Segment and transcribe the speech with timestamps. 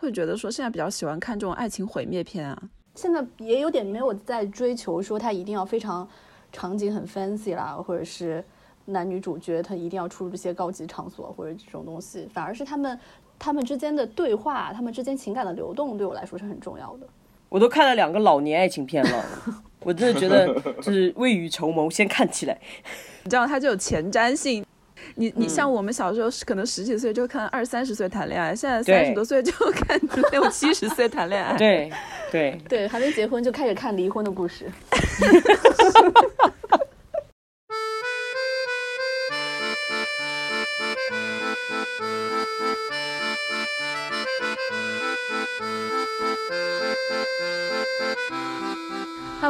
[0.00, 2.60] 会觉得说现在比较喜欢看这种爱情毁灭片啊。
[2.94, 6.08] 现在也有点没有在追求说它一定要非常
[6.50, 8.42] 场景很 fancy 啦，或者是
[8.86, 12.98] 男女主角他一定要出入这些高级场所或者这种东西，反而是他们
[13.38, 17.06] 他们之间的对话，他们之间情感的流动对我来说是很重要的。
[17.48, 19.24] 我都看了两个老年爱情片了，
[19.80, 22.58] 我真的觉得就是未雨绸缪，先看起来。
[23.22, 24.64] 你知道它就有前瞻性。
[25.20, 30.00] 你你像我们小时候可能十几岁就看二三十岁谈恋爱，现在三十多岁就看
[30.32, 31.54] 六七十岁谈恋爱。
[31.58, 31.90] 对
[32.32, 34.64] 对 对，还没结婚就开始看离婚的故事。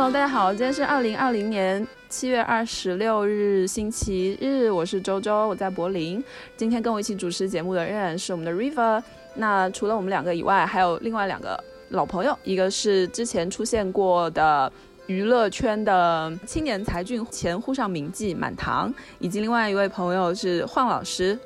[0.00, 6.24] Hello，大家好，今天是二零二零年七月二十六日星期日，我是周周，我在柏林。
[6.56, 9.02] 今天跟我一起主持节目的仍然是我们的 River。
[9.34, 14.72] 那除了我们两个以外，还有另外两个老朋友，一个是之前出现过的
[15.04, 21.38] 娱乐圈的青年才俊，前沪上名妓满堂，以及另外一位朋友是晃老师。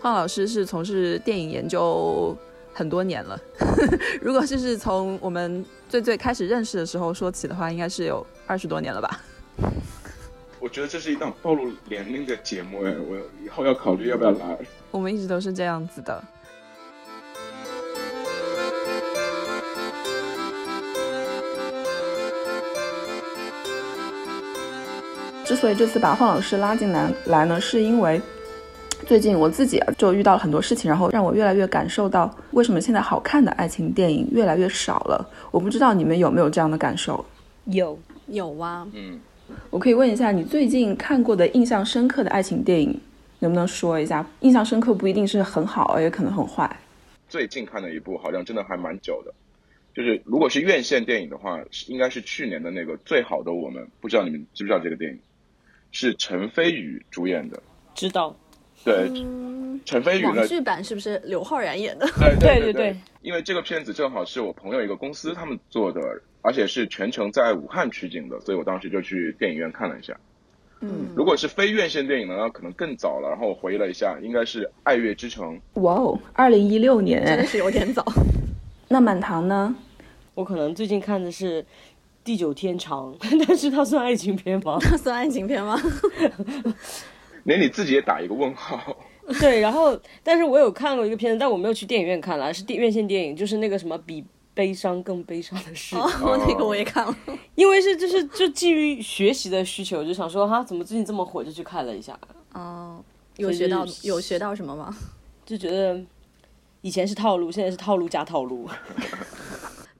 [0.00, 2.36] 晃老师是从事电影研究
[2.76, 3.40] 很多年了，
[4.20, 5.64] 如果就是从我们。
[5.88, 9.20] 最最开始认识的时候说起的话，应该是有二十多年了吧？
[10.58, 14.58] 我觉得这是一档暴露年龄的节目哎，我以后要考虑要不要来。
[14.90, 16.20] 我们一直都是这样子的。
[25.44, 28.20] 之所以这次把晃老师拉进来来呢，是因为。
[29.06, 35.30] 最近我自己就遇到了很多事情，然后让我越来越感受到为什么现在好看的爱情电影越来越少了。
[35.50, 37.22] 我不知道你们有没有这样的感受？
[37.66, 37.98] 有
[38.28, 39.20] 有啊，嗯，
[39.68, 42.98] 我可以问一下，你最近看过的印象深刻的爱情电影，
[43.40, 44.26] 能不能说一下？
[44.40, 46.74] 印象深刻不一定是很好，也可能很坏。
[47.28, 49.34] 最近看的一部好像真的还蛮久的，
[49.94, 55.18] 就是如果是院线电影的话，应该是去年的那个《最好的我们》，不知道你们知不知道这个电影？
[55.92, 57.62] 是陈飞宇主演的。
[57.94, 58.34] 知道。
[58.84, 59.10] 对，
[59.84, 62.06] 陈飞宇的剧版是不是刘昊然演的？
[62.18, 66.00] 对对对对，因为这个片子正好是我朋友一个公司他们做的，
[66.42, 70.16] 而且是全程在武汉取景的，所以我当时就去电影院看了一下。
[70.80, 73.28] 嗯，如果是非院线电影呢，可能更早了。
[73.30, 75.58] 然后我回忆了一下，应该是《爱乐之城》。
[75.80, 78.04] 哇哦，二零一六年，真的是有点早。
[78.88, 79.74] 那满堂呢？
[80.34, 81.62] 我可能最近看的是
[82.22, 83.12] 《地久天长》，
[83.48, 84.76] 但是它算爱情片吗？
[84.82, 85.80] 它算爱情片吗？
[87.46, 88.96] 连你自己也打一个问号。
[89.40, 94.24] 对，然后，但是我有看过一个片子，但我没有去电影院看了，是电院线电影，就是那个什么比
[94.54, 95.96] 悲伤更悲伤的事。
[95.96, 97.16] 哦， 那个我也看了，
[97.56, 102.16] 因为是就是就基于学习的需求，就想说哈，怎么最近这么火，就去看了一下。
[102.52, 103.02] 哦，
[103.36, 104.96] 有学到有学到什么吗？
[105.44, 106.00] 就觉得
[106.82, 108.68] 以前是套路，现在是套路加套路。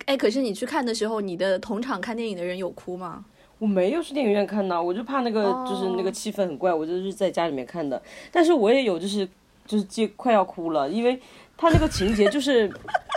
[0.04, 3.24] 哎，可是你去看的时候，你的同场看电影的人有哭吗？
[3.58, 8.00] 我没有去电影院看的，我就怕那个就是那个气氛很怪，我就是在家里面看的。
[8.30, 9.26] 但是我也有就是
[9.66, 11.18] 就是就快要哭了，因为
[11.56, 12.70] 他那个情节就是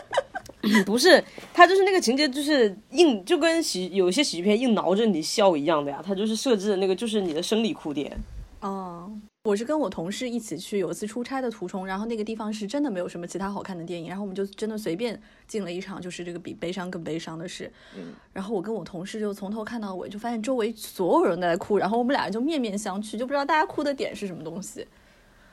[0.85, 1.23] 不是
[1.53, 8.17] 他就是那个情节就是硬就跟喜有些喜剧片硬挠着你笑一样的呀，他就是设置的那个就是你的生理哭点。
[8.61, 9.11] 哦。
[9.43, 15.17] 我是跟我同事一起去有一次出差的途中，然后那个地方是真的没有什么其他好看的电影，然后我们就真的随便
[15.47, 17.71] 进了一场，就是这个比悲伤更悲伤的事。
[17.97, 24.85] 嗯，然后我跟我同事就从头看到尾，就发现周围所有人都在哭，然后我们俩就面面相觑，就不知道大家哭的点是什么东西。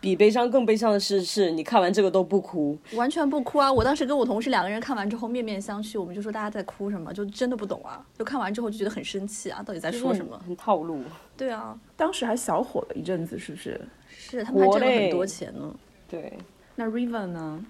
[0.06, 3.72] 比悲伤更悲伤的是，是你看完这个都不哭，完全不哭啊！
[3.72, 8.06] 我当时跟我同事两个人看完之后面面相觑，我们就说大家在哭什么，就真的不懂啊！
[8.16, 10.40] 就看完之后就觉得很生气啊，到底在说什么？
[10.46, 11.02] 很套路。
[11.36, 13.80] 对啊，当时还小火了一阵子，是不是？
[14.08, 15.74] 是他们还挣了很多钱呢。
[16.08, 16.38] 对，
[16.76, 17.66] 那 River 呢？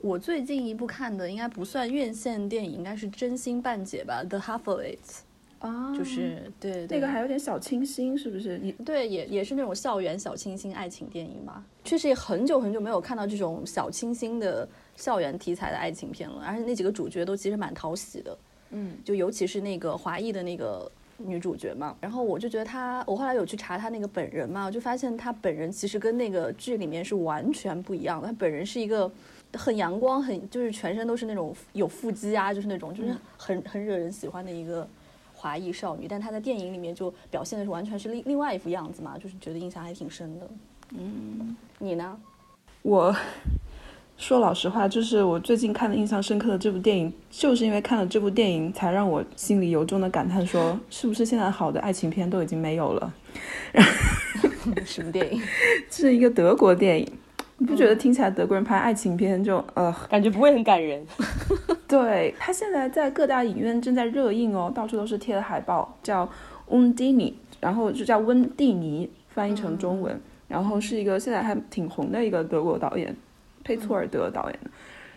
[0.00, 5.04] 我最近一部看的应该不算院线电影，应该是真心半解吧，《The Half of It》。
[5.66, 8.58] 啊，就是对那个还有点小清新，是不是？
[8.58, 11.62] 你对，也也是那种校园小清新爱情电影吧。
[11.84, 18.38] 确实也很久很久没有看到这种小清新的校园题材的爱情片了，而且那几个主角都其实蛮讨喜的。
[18.70, 21.96] 嗯，就尤其是那个华裔的那个女主角嘛。
[22.00, 28.26] 然后我就觉得她，我后来有去查她那个本人嘛，我就发现她本人其实跟那个剧里面是完全不一样的。
[28.26, 29.10] 她本人是一个
[29.54, 34.86] 很阳光，很就是全身都是那种有腹肌啊，就是那种就是很很惹人喜欢的一个。
[35.36, 40.48] 华裔少女，但她在电影里面就表现的是完全是另另外一副样子嘛，就是觉得印象还挺深的。
[40.96, 42.18] 嗯，你呢？
[42.82, 43.14] 我
[44.16, 53.14] 说老实话，就是我最近看的印象深刻的这部电影，就是因为看了这部电影，才让我心里由衷的感叹说， 是不是现在好的爱情片都已经没有了？
[54.86, 55.42] 什么电影？
[55.90, 57.12] 是一个德国电影，
[57.58, 61.04] 你不觉得听起来德国人拍爱情片就呃，感觉不会很感人。
[61.88, 66.28] 对他现在在各大影院正在热映哦，到处都是贴的海报，叫
[66.66, 73.16] 温蒂尼，然后就叫温蒂尼，翻译成中文，然后是一个现在还挺红的一个德国导演，
[73.64, 74.70] 佩措尔德导演的，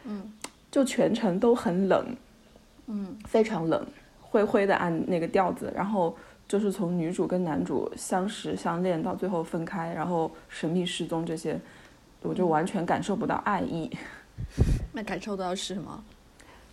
[0.06, 0.32] 嗯，
[0.72, 2.06] 就全程都很冷，
[2.88, 3.86] 嗯，非常冷，
[4.22, 6.16] 灰灰的按那个调子，然后
[6.48, 11.60] 就是从女主跟男主相识相恋到最后分开，然后神秘失踪这些，
[12.22, 13.90] 我就完全感受不到爱意。
[14.94, 16.04] 那感受到是什么？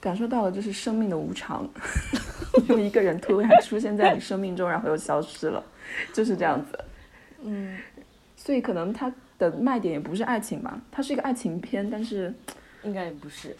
[0.00, 1.68] 感受到了就是生命的无常，
[2.68, 5.62] 有一个人突然出现在你生命中，然后又消失了，
[6.12, 6.78] 就是这样子。
[7.42, 7.76] 嗯，
[8.36, 12.32] 所以可能它的卖点也不是爱情吧，它是一个爱情片，但是
[12.84, 13.56] 应该也不是。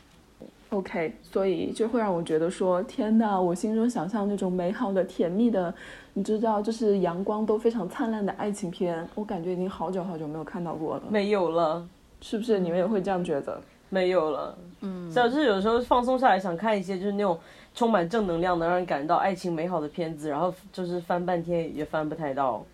[0.71, 5.73] OK，所以就会让我觉得说，天呐，我心中想象那种美好的、甜蜜的，
[6.15, 11.87] 你知道，就是阳光都非常灿烂的爱情片，我感觉已经好久好久没有看到过了，没有了，
[12.21, 12.59] 是不是？
[12.59, 13.61] 你们也会这样觉得？
[13.89, 14.59] 没有了。
[14.81, 17.39] 嗯，小就是有时候放松下来，想看一些就是那种
[17.73, 22.65] 充满正能量的，让人感到爱情美好的片子，然后就是翻半天也翻不太到。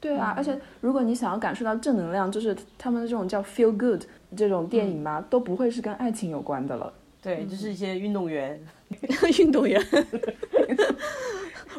[0.00, 4.02] 对啊，而且如果你想要感受到正能量，就是他们的这种叫 feel good
[4.34, 6.90] 这种电影嘛，都不会是跟爱情有关的了。
[7.26, 8.56] 对，就是一些运动员。
[9.40, 9.84] 运动员。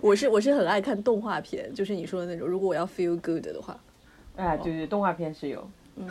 [0.01, 2.45] 我是我是很爱看动画片，就是你说的那种。
[2.45, 3.79] 如果我要 feel good 的话，
[4.35, 5.65] 哎，对对，动画片是有。
[5.95, 6.05] 嗯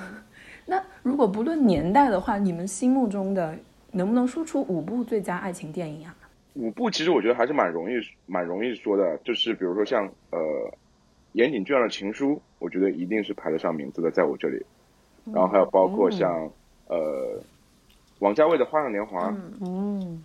[0.65, 3.55] 那如果不论年代的话，你们心目中的
[3.93, 6.17] 能不能说出五部最佳爱情电影啊？
[6.55, 7.94] 五部其实我觉得还是蛮容易
[8.25, 10.38] 蛮容易说的，就是比如说像呃
[11.33, 14.65] 岩井俊二的情书，我觉得一定是排得上名字的，在我这里。
[15.31, 16.50] 然后还有包括像、
[16.88, 17.38] 呃
[18.20, 19.30] 王家卫的《花样年华》，
[19.60, 20.22] 嗯。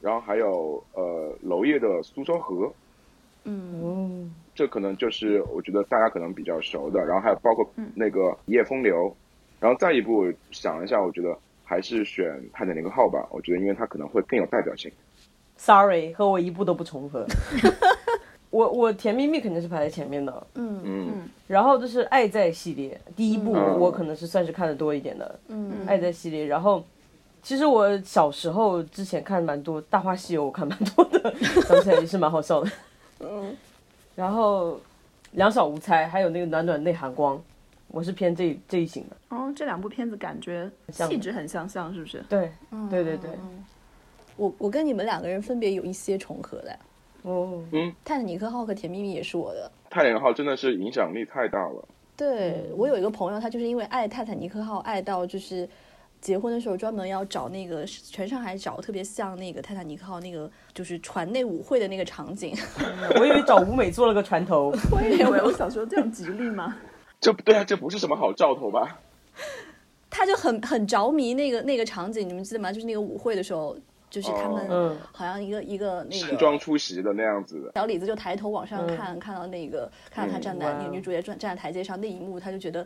[0.00, 2.66] 然后还有呃娄烨的《苏州河》，
[3.44, 3.80] 嗯。
[3.82, 7.04] 嗯，这可能就是我觉得大家可能比较熟的。
[7.04, 9.06] 然后还有包括那个《一夜风流》，
[9.60, 13.26] 然后再一部想一下，我觉得还是选《泰坦尼克号》吧。
[13.30, 14.90] 我觉得因为它可能会更有代表性。
[15.56, 17.26] Sorry，和我一部都不重合。
[18.50, 21.28] 我我甜蜜蜜肯定是排在前面的，嗯嗯。
[21.48, 23.78] 然后就是爱在系列，第一部嗯。
[23.78, 26.46] 我可能是算是看的多一点的，嗯爱在系列。
[26.46, 26.82] 然后
[27.48, 32.70] 其实我小时候之前看蛮多《大话西游》，我看蛮多的，想起来也是蛮好笑的。
[33.24, 33.56] 嗯，
[34.14, 34.78] 然后
[35.32, 37.42] 两小无猜，还有那个暖暖内含光，
[37.86, 39.16] 我是偏这这一型的。
[39.30, 42.22] 哦，这两部片子感觉气质很相像，是不是？
[42.28, 42.52] 对
[42.90, 43.30] 对对对，
[44.36, 46.78] 我我跟你们两个人分别有一些重合的，
[47.22, 49.72] 哦，《嗯泰坦尼克号》和《甜蜜蜜》也是我的。
[49.88, 51.88] 泰坦尼克号真的是影响力太大了。
[52.14, 55.66] 对我有一个朋友，他就是因为爱泰坦尼克号爱到就是
[56.20, 62.54] 结婚的时候专门要找那个全上海找特别像那个泰坦尼克号那个就是船内舞会的那个场景，
[63.18, 66.76] 我以为找舞美做了个船头， 我以为我小时候这样吉利吗？
[67.20, 68.98] 这不对啊，这不是什么好兆头吧？
[70.10, 72.72] 他就很很着迷那个那个场景，你们记得吗？
[72.72, 73.76] 就是那个舞会的时候，
[74.10, 77.72] 就是他们嗯好像一个一个那个盛装出席的那样子的。
[77.74, 82.84] 小李子就抬头往上看，看到那个看到他站在、哇那个女主角站站在台阶上那一幕，他就觉得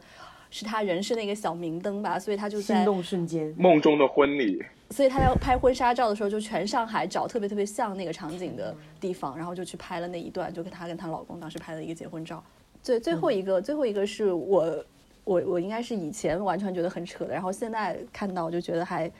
[0.52, 3.52] 是他人生的一个小明灯吧，所以他就在心动瞬间。
[3.56, 12.44] 梦中的婚礼，所以他要拍婚纱照的时候，就全上海找特别特别像那个场景的地方，然后就去拍了那一段，就跟她跟她老公当时拍了一个结婚照。
[12.82, 14.84] 最最后一个，最后一个是我
[15.24, 19.10] 我我应该是以前完全觉得很扯的，然后现在看到就觉得还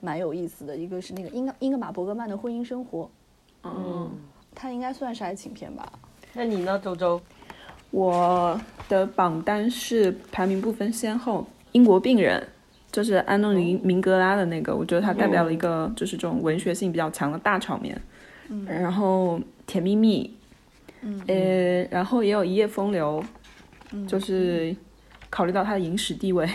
[0.00, 0.74] 蛮有意思的。
[0.74, 3.04] 一个是那个英格英格玛伯格曼的《婚姻生活》，
[3.64, 4.10] 嗯，
[4.54, 5.92] 他应该算是爱情片吧？
[6.32, 7.20] 那你呢，周周？
[7.90, 12.40] 我的榜单是排名不分先后，《英国病人》
[12.94, 18.00] 就是安东尼·明格拉的那个，我觉得它代表了一个就是这种文学性比较强的大场面。
[18.50, 20.24] 嗯然后《甜蜜蜜》，
[21.02, 23.22] 嗯呃，然后也有《一夜风流》，
[23.92, 24.74] 嗯就是
[25.28, 26.48] 考虑到它的影史地位，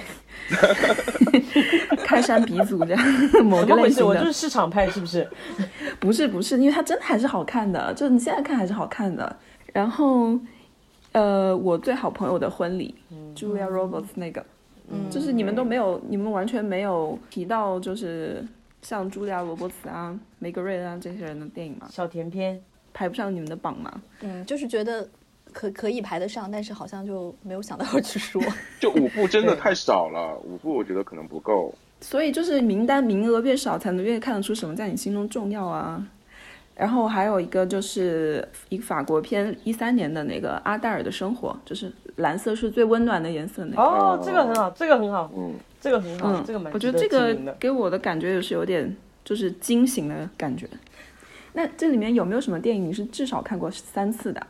[2.06, 3.04] 开山鼻祖这样
[3.46, 3.64] 某？
[3.66, 4.34] 个类型的我就是。
[4.34, 5.28] 市场派，是不是？
[6.00, 9.36] 不是不是，因为它真的还是好看的，就你现在看还是好看的。
[9.72, 10.38] 然后，
[11.14, 12.94] 呃，我最好朋友的婚礼、
[13.34, 14.46] j u l i a Roberts 那个，
[14.90, 18.46] 嗯就是你们都没有，你们完全没有提到，就是
[18.82, 22.60] 像茱莉亚·罗伯茨啊、梅格瑞啊这些人的电影嘛，小甜片，
[22.94, 24.02] 排不上你们的榜嘛？
[24.22, 25.08] 嗯，就是觉得
[25.52, 28.42] 可可以排得上，但是好像就没有想到要去说。
[28.82, 31.74] 就五部真的太少了，五部我觉得可能不够。
[32.02, 36.06] 所以就是名单名额越少，才能越看得出什么在你心中重要啊。
[36.76, 43.82] 然后还有一个就是一个法国片，一三年的那个《阿黛尔的生活》，就是蓝色是最温暖的颜色那个。
[43.82, 50.68] 哦，这个很好，这个很好，嗯，这个很好，嗯，这个蛮我觉得这个给我的感觉也是有点就是惊醒的感觉。
[51.54, 54.48] 那这里面有没有什么电影你是至少看过三次的啊？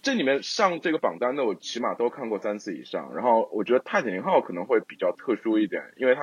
[0.00, 3.12] 这里面上这个榜单的，我起码都看过三次以上。
[3.12, 6.20] 然后我觉得《泰坦尼克号》可能会比较特殊一点，因为它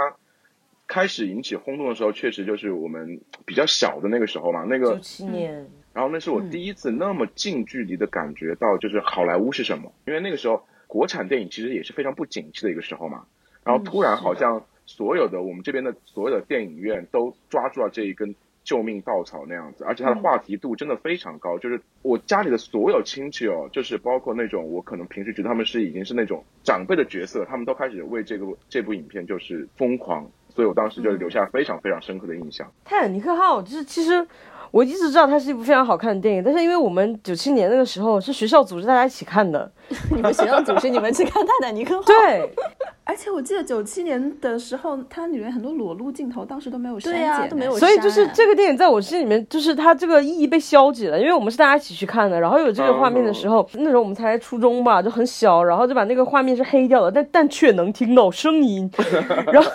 [0.88, 4.64] 开始引起轰动的时候，确实就是我们比较小的那个时候嘛。
[4.64, 9.92] 那个九七年，然后那是我第一次那么近距离的感觉到，就是好莱坞是什么。
[10.06, 13.26] 因为那个时候国产电影其实也是非常不景气的一个时候嘛。
[13.64, 18.36] 然后突然好像所有的我们这边的所有的电影院都抓住了这一根。
[18.66, 21.56] 救命稻草那样子，而且它的话题度真的非常高。
[21.60, 30.28] 就是我家里的所有亲戚哦，就是包括那种我可能平时觉得他们是已经是那种长辈的角色，他们都开始为这个这部影片就是疯狂。
[30.56, 32.66] 所以我当时就留下非常非常深刻的印象。
[32.84, 34.26] 泰坦尼克号就是其实。
[34.72, 39.72] 我一直知道它是一部非常好看的电影，但是因为我们九七年那个时候是学校组织大家一起看的，
[40.14, 42.02] 你们学校组织你们去看《泰坦尼克号》？
[42.06, 42.54] 对，
[43.06, 47.78] 而且我记得九七年的时候，它里面很多裸露镜头当时都没有删减，都没有。
[47.78, 58.92] 所以就是这个电影在我心里面，就是它这个意义被消解了，因为我们是大家一起去看的，然后有这个画面的时候，那时候我们才初中吧，就很小，然后就把那个画面是黑掉了，但但却能听到声音，
[59.54, 59.72] 然后。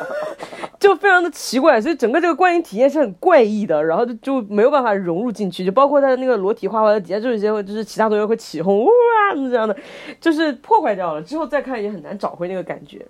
[0.81, 8.91] 就非常的奇怪，所以整个这个观影体验是很怪异的，然后就就没有办法融入进去，就包括他的那个裸体画画的底下就有一些就是其他同学会起哄哇
[9.35, 9.77] 这样的，
[10.19, 13.07] 就是破坏掉了，之后再看也很难找回那个感觉。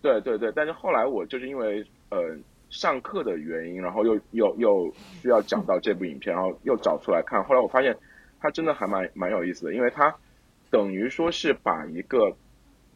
[0.00, 2.18] 对对对，但是后来我就是因为呃
[2.70, 7.96] 上课的原因，然后又又又需要讲到这部影片，然后又找出来看，后来我发现
[8.40, 10.14] 它真的还蛮蛮有意思的，因为它
[10.70, 12.32] 等于说是把一个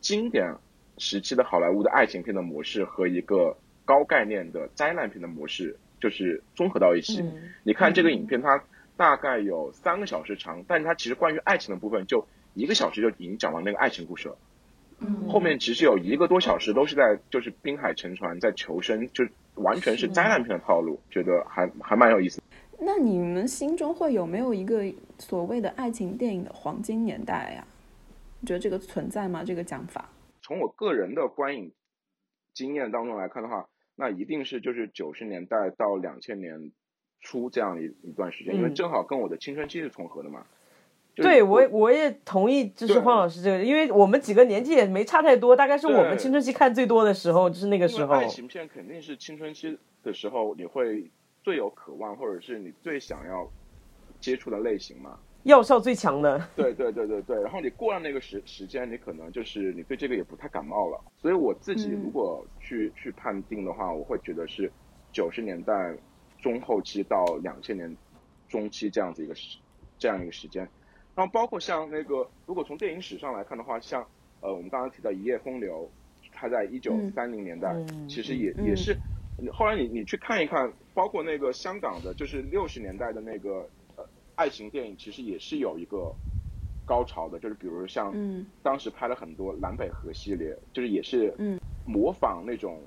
[0.00, 0.54] 经典
[0.98, 7.24] 时期的好莱坞的爱情片的模式和一个高概念的灾难片的模式就是综合到一起。
[7.62, 8.62] 你看这个影片，它
[8.96, 14.36] 大概有三个小时长，但是它其实关于爱情的部分就一个小时就已经讲完那个爱情故事了。
[15.28, 19.24] 后面其实有一个多小时都是在就是滨海沉船在求生，就
[19.54, 22.40] 完全是灾难片的套路，觉得还还蛮有意思。
[22.78, 24.84] 那你们心中会有没有一个
[25.18, 27.66] 所谓的爱情电影的黄金年代呀？
[28.40, 29.42] 你觉得这个存在吗？
[29.44, 30.08] 这个讲法？
[30.42, 31.72] 从我个人的观影
[32.52, 33.66] 经验当中来看的话。
[33.96, 36.72] 那一定是就是九十年代到两千年
[37.20, 40.44] 初这样一一段时间，因为正好跟我的青春期是重合的嘛。
[41.16, 48.14] 对，我我也同意，就是黄老师这个，因为我们几个年纪也没差太多，大概是我们青春期看最多的时候，就是那个时候。
[48.14, 51.08] 爱情片肯定是青春期的时候你会
[51.44, 53.48] 最有渴望，或者是你最想要
[54.20, 55.20] 接触的类型嘛。
[55.44, 57.42] 药效最强的，对对对对对。
[57.42, 60.98] 然后你过了那个时时间，你可能就是你对这个也不太感冒了。
[61.18, 64.72] 所以我自己如果去去判定的话，我会觉得是
[65.12, 65.94] 九十年代
[66.40, 67.94] 中后期到两千年
[68.48, 69.58] 中期这样子一个时
[69.98, 70.66] 这样一个时间。
[71.14, 74.02] 然后包括像那个，如果从电影史上来看的话，像
[74.40, 75.90] 呃我们刚刚提到《一夜风流》，
[76.32, 77.76] 它在一九三零年代
[78.08, 78.96] 其实也也是。
[79.52, 83.68] 后来你你去看一看，包括那个香港的，就是六十年代的那个。
[84.36, 86.12] 爱情电影其实也是有一个
[86.84, 88.12] 高潮的，就是比如像
[88.62, 91.32] 当时拍了很多南北河系列，就是也是
[91.86, 92.82] 模仿那种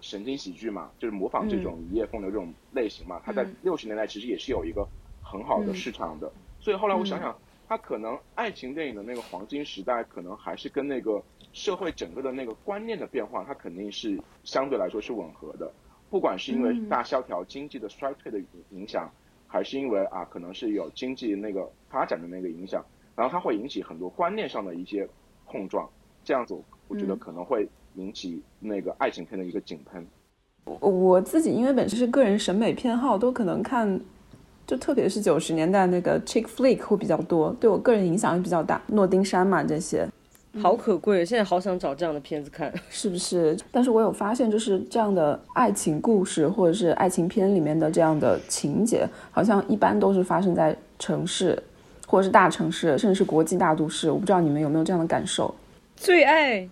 [0.00, 3.20] 神经喜剧嘛，就是模仿这种一夜风流这种类型嘛。
[3.24, 4.86] 它在六十年代其实也是有一个
[5.20, 6.32] 很好的市场的。
[6.60, 7.36] 所以后来我想想，
[7.68, 11.22] 它可能爱情电影的那个黄金时代，可能还是跟那个
[11.52, 15.72] 社会整个的那个观念的变化，它肯定是相对来说是吻合的。
[16.08, 18.38] 不管是因为大萧条、经济的衰退的
[18.70, 19.10] 影响。
[19.54, 22.84] 还是因为啊，可能是有经济那个发展的那个影响，
[23.14, 25.08] 然后它会引起很多观念上的一些
[25.46, 25.88] 碰撞，
[26.24, 30.04] 这样子我觉得可能会引起那个爱情片的一个井喷。
[30.64, 34.00] 我我自己因为本身是个人审美偏好，都可能看，
[34.66, 40.08] 就特别是九十年代那个 chick flick 会比较多，对我个人影响也比较大，诺丁山嘛这些。
[40.62, 43.56] 好可贵，现在好想找这样的片子看， 是不是？
[43.72, 51.60] 但是我有发现，就是这样的爱情故事或者是爱情片里面的这样的情节，好像一般都是发生在城市，
[52.06, 54.08] 或者是大城市，甚至是国际大都市。
[54.10, 55.52] 我不知道你们有没有这样的感受？
[55.96, 56.68] 最爱，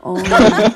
[0.00, 0.18] 哦，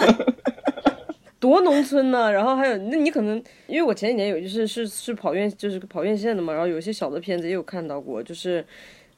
[1.40, 2.30] 多农村呢？
[2.30, 8.64] 然后还有，那你可能因为我前几年有就是是是跑院就是跑院线的嘛，然后有一些小的片子也有看到过，就是。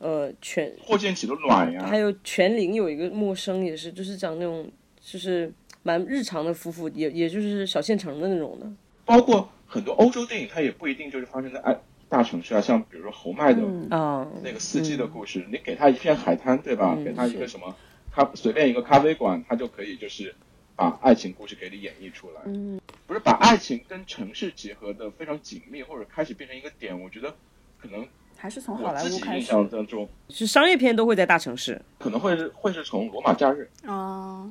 [0.03, 4.69] 呃，全霍建起的卵呀，还有全林有一个陌生也是，就是讲那种
[5.01, 5.53] 就是
[5.85, 8.69] 蛮日常的夫妇，也也就是小县城的那种的。
[9.05, 11.79] 包括很多欧洲电影，它也不一定就是发生在爱
[12.09, 16.99] 大城市啊，像比如说侯麦的啊那个四季的故事，你给他一片海滩，对吧？
[17.05, 17.77] 给他一个什么
[18.13, 20.35] 咖随便一个咖啡馆，他就可以就是
[20.75, 22.41] 把爱情故事给你演绎出来。
[22.47, 27.37] 嗯，不是把爱情跟城市结合的非常紧密，或者开始变成一个点，我觉得
[27.81, 28.05] 可能。
[28.43, 34.51] 还是从好莱坞开始，印象当中是商业片都会在大城市，可能会是会是从《罗马假日》啊，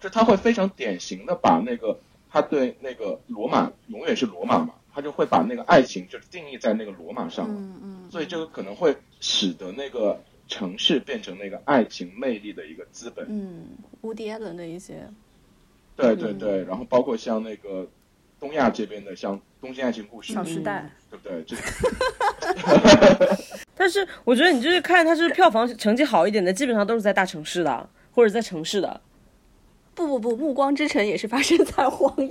[0.00, 1.96] 就他会非常典型的把那个
[2.28, 13.24] 他对那个罗马永远是罗马嘛，他就会把那个爱情就定义在那个罗马上，嗯嗯，所以这个可能会使得那个城市变成那个爱情魅力的一个资本。
[13.28, 13.68] 嗯，
[14.00, 15.08] 乌迪艾伦的一些，
[15.94, 17.86] 对对对，然后包括像那个
[18.40, 21.42] 东亚这边的，像《东京爱情故事》，小时代，对不对？
[21.46, 21.56] 这
[23.74, 29.00] 但是我觉得你就是看它是票房成绩好一点的，基本上都是在大城市的或者在城市的。
[29.94, 32.28] 不不不，《暮光之城》也是发生在荒野。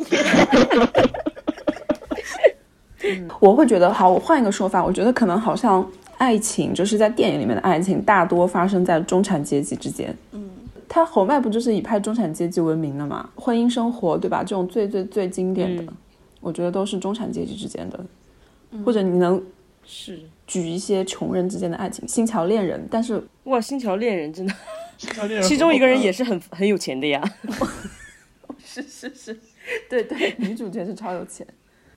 [3.40, 5.86] 我会觉得，好，我换一个说法，我觉得可能好像
[6.18, 10.16] 爱情就是在电影里面的爱情，大多发生在中产阶级之间。
[10.32, 10.47] 嗯，
[10.89, 13.29] 他侯麦不就是以拍中产阶级闻名的嘛？
[13.36, 14.44] 婚姻生活，对吧？
[14.44, 15.94] 这种最最最经典的，
[16.39, 18.06] 我觉得都是中产阶级之间的。
[18.86, 19.41] 或者你能
[19.86, 24.53] 是举一些穷人之间的爱情，《星桥恋人》，但是哇，《星桥恋人》真的，
[24.98, 25.08] 其
[25.41, 27.24] 其中一个人也是很很有钱的呀。
[28.60, 29.39] 是是是，
[29.89, 31.48] 对对，女主角是超有钱。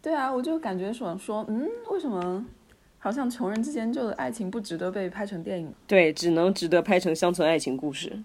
[0.01, 2.47] 对啊，我就感觉想说，嗯，为什么
[2.99, 5.75] 好像穷人之间就爱情不值得被拍成电影？
[5.87, 8.23] 对，只能值得拍成乡村爱情故事。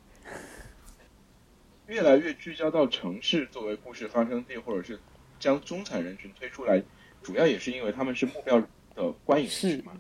[1.88, 5.00] 越来越聚焦到城市作为故事发生地，或者是
[5.40, 6.84] 将中产人群推出来，
[7.22, 8.60] 主要也是因为他们是目标
[8.96, 9.94] 的观影人群嘛。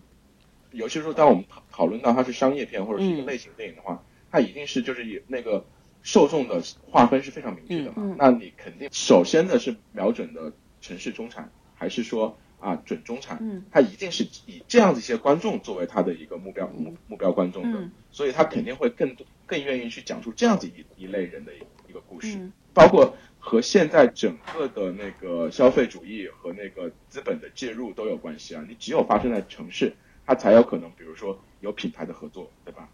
[0.72, 5.66] 尤其是说，当我们讨讨论到它是商业片或者是一个类型电影的话，它一定是就是以那个
[6.02, 8.16] 受众的划分是非常明确的嘛。
[8.18, 10.52] 那你肯定首先的是瞄准的
[10.82, 11.52] 城市中产。
[11.78, 21.52] 还是说啊，准中产，嗯，他一定是以这样的一些观众作为他的一个目标目目标观众的，所以他肯定会更多更愿意去讲述这样子一一类人的
[21.88, 28.66] 一个故事，包括和现在整个的那个消费主义和那个资本的介入都有关系啊。
[28.68, 29.94] 你只有发生在城市，
[30.26, 32.90] 它才有可能，比如说有品牌的合作，对吧？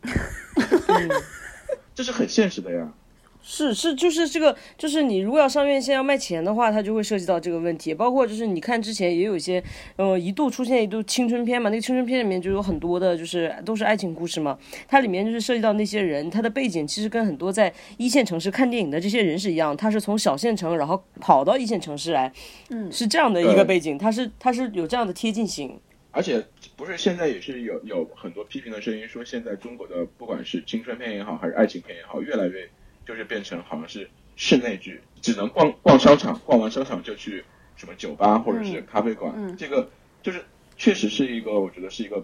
[1.96, 2.94] 这是很现实的呀。
[3.44, 7.94] 是是，就是这个，就是你如果要上院线要卖钱的话，它就会涉及到这个问题。
[7.94, 9.62] 包括就是你看之前也有一些，
[9.96, 14.58] 呃，一度出现一度青春片嘛，那个青春片里面就有很多的，就是都是爱情故事嘛。
[14.88, 22.32] 它里面就是涉及到那些人，他的背景其实跟很多在一线城市看电影的这些人是一样，他是从小县城然后跑到一线城市来，
[22.70, 25.80] 嗯，是这样的一个背景，他是他是有这样的贴近性。
[26.12, 26.44] 而且
[26.76, 32.70] 不是现在也是有有很多批评的声音说，现在中国的不管是青春片也好，还是爱情片也好，越来越。
[33.12, 37.44] 就是变成好像是室内剧，只能逛逛商场，逛完商场就去
[37.76, 39.54] 什么酒吧或者是咖啡馆。
[39.58, 39.90] 这个
[40.24, 40.42] 就是
[40.78, 42.24] 确实是一个，我觉得是一个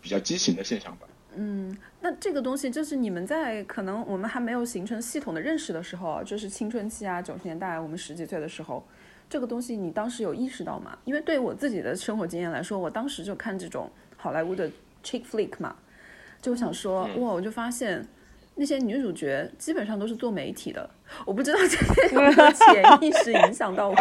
[0.00, 1.06] 比较畸形的现象吧。
[1.36, 8.82] 嗯，那这个东西就是你们在可能我们还没有形成系统的认识的时候，就是青春期啊，九十年代我们十几岁的时候，
[9.28, 10.96] 这个东西你当时有意识到吗？
[11.04, 14.70] 因为对我自己的生活经验来说，我当时就看这种好莱坞的
[15.04, 15.76] chick flick 嘛，
[16.40, 18.08] 就想说哇，我就发现。
[18.60, 20.90] 那些女主角基本上都是做媒体的，
[21.24, 23.94] 我不知道这些有没有潜意识影响到我。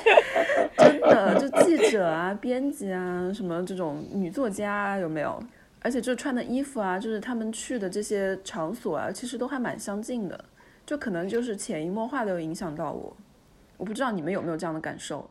[0.78, 5.38] 真的，就记者啊、编辑啊，什么这种女作家有没有？
[5.82, 10.42] 而且就穿的衣服啊，就是他们去的这些场所啊，其实都还蛮相近的，
[10.86, 13.14] 就可能就是潜移默化的影响到我。
[13.76, 15.28] 我不知道你们有没有这样的感受？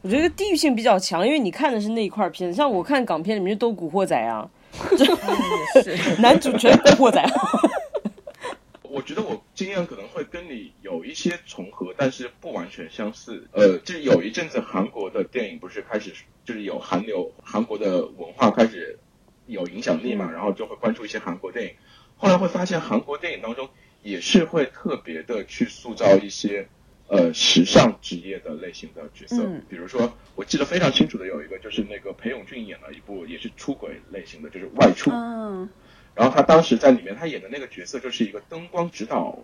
[0.00, 4.48] 我觉得地域性比较强，因为你看的是那一块片，像我看港片里面都古惑仔啊。
[5.76, 7.24] 也是，男主全古惑仔。
[8.82, 13.48] 我觉得我经验可能会跟你有一些重合，但是不完全相似。
[13.52, 16.12] 呃，就有一阵子韩国的电影不是开始
[16.44, 18.98] 就是有韩流，韩国的文化开始
[19.46, 21.72] 有影响力嘛，然后就会关注一些韩国电影。
[22.16, 23.68] 后来会发现韩国电影当中
[24.02, 26.68] 也是会特别的去塑造一些。
[27.06, 35.10] 呃，时尚职业的类型的角色，比如说，我记得非常清楚的有一个，就是那个裴勇俊演了一部也是出轨类型的，就是外出。
[35.12, 35.68] 嗯。
[36.14, 39.38] 然后他当时在里面，他演的那个角色就是一个灯光指导，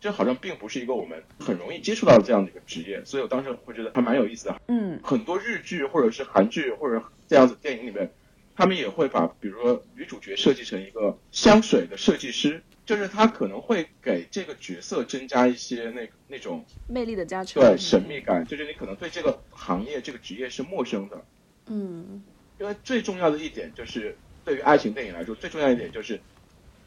[0.00, 4.60] 这好像并不是一个我们很容易接触到的这样的一个职业，所以我当时会觉得还蛮有意思的。
[4.68, 4.98] 嗯。
[5.02, 8.10] 很多日剧或者是韩剧或者这样子电影里面，
[8.56, 12.62] 他们也会把比如说女主角设计成一个香水的设计师。
[12.90, 18.44] 就是他可能会给这个角色增加一些那那种魅力的加成，对神秘感。
[18.44, 21.24] 就是你可能对这个行业、这个职业是陌生的，
[21.66, 22.20] 嗯。
[22.58, 26.20] 因为最重要的一点就是，对于爱情电影来说，最重要一点就是，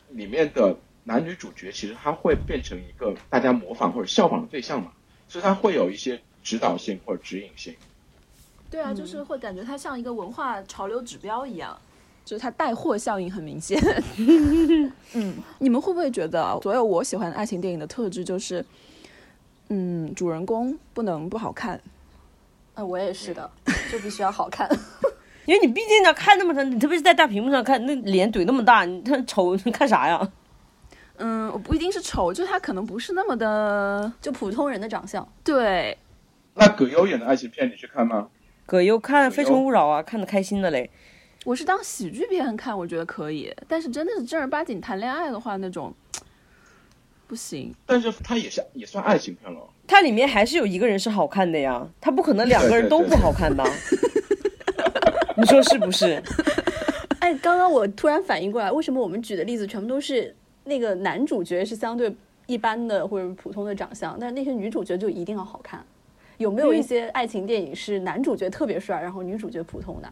[0.10, 4.92] 里面的男女主角其实他会变成一个大家模仿或者效仿的对象嘛，
[5.30, 7.74] 所以他会有一些指导性或者指引性。
[8.70, 11.80] 对啊，就是会感觉它像一个文化潮流指标一样。
[12.26, 13.80] 就是它带货效应很明显。
[15.14, 18.66] 嗯，你们会不会觉得所有我喜欢的爱情电影的特质就是，
[19.70, 21.80] 嗯，主人公不能不好看？
[22.76, 23.50] 啊，我也是的，
[23.92, 24.70] 就必须要好看。
[25.46, 30.32] 因为你毕竟呢，看那么长，你特别是在大屏幕上看，那脸怼那么大，你他丑，你看啥呀？
[31.18, 35.28] 嗯，我不一定是丑，就他可能不是那么的，就普通人的长相。
[35.44, 35.98] 对。
[36.56, 38.30] 那葛优演的爱情片你去看吗？
[38.66, 40.90] 葛优看《非诚勿扰》啊，看的开心的嘞。
[41.44, 45.94] 我是当喜剧片看，我觉得可以，但是真的是正儿八经谈恋爱的话，那种
[47.28, 47.74] 不行。
[47.86, 49.60] 但是它也是也算爱情片了。
[49.86, 53.66] 它里面还是有一个人是好看的呀，他不可能两个人都不好看吧？
[55.36, 56.22] 你说是不是？
[57.20, 62.16] 哎，刚刚我突然反应过来，为什么我们举的例子全部都是那个男主角是相对
[62.48, 65.84] 一般的或者普通的长相，但是那些女主角就一定要好看？
[66.38, 70.10] 有没有一些爱情电影是男主角特别帅，然后女主角普通的？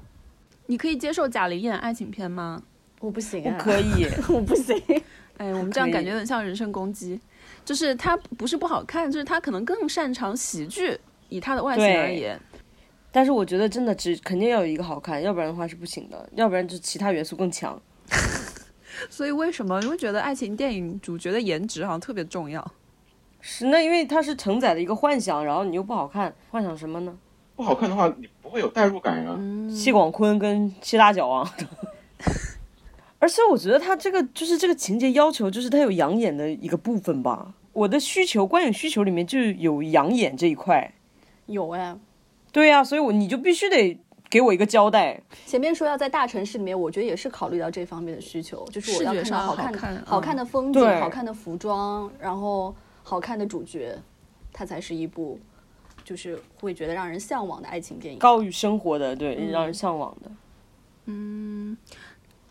[0.72, 2.64] 你可以接受贾玲演爱情片吗？
[3.02, 4.08] 我不行、我啊，可以。
[4.34, 4.82] 我不行。
[5.36, 7.20] 哎，我们这样感觉有点像人身攻击。
[7.66, 12.40] 就是她不是不好看，就是她可能更擅长喜剧，以她的外形而言。
[13.12, 17.78] 但是我觉得真的只肯定要有一个好看，要不然的话是不行的，要不然就其他元素更强。
[19.10, 22.66] 所以为什么你会觉得爱情电影主角的颜值好像特别重要？
[23.42, 27.18] 是那因为它是承载了一个幻想，然后你又不好看，幻想什么呢？
[27.62, 29.38] 不好看的话，你不会有代入感呀、
[29.72, 31.48] 谢广坤跟谢大脚啊。
[33.20, 37.54] 而且我觉得他这个就是这个情节要求，就是他有养眼的一个部分吧。
[37.74, 40.92] 我的需求观影需求里面就有养眼这一块。
[41.46, 41.96] 有哎，
[42.52, 43.96] 对呀、所以我你就必须得
[44.28, 45.22] 给我一个交代。
[45.46, 53.96] 前面说要在大城市里面，我觉得也是考虑到这方面的需求，就是我要看到好看好看好看的风景、对好看的服装，然后好看的主角，
[54.52, 55.40] 它才是一部
[56.12, 58.20] 就是会觉得让人向往的爱情电影。
[58.20, 60.30] 高于生活的，对，让人向往的。
[61.06, 61.78] 嗯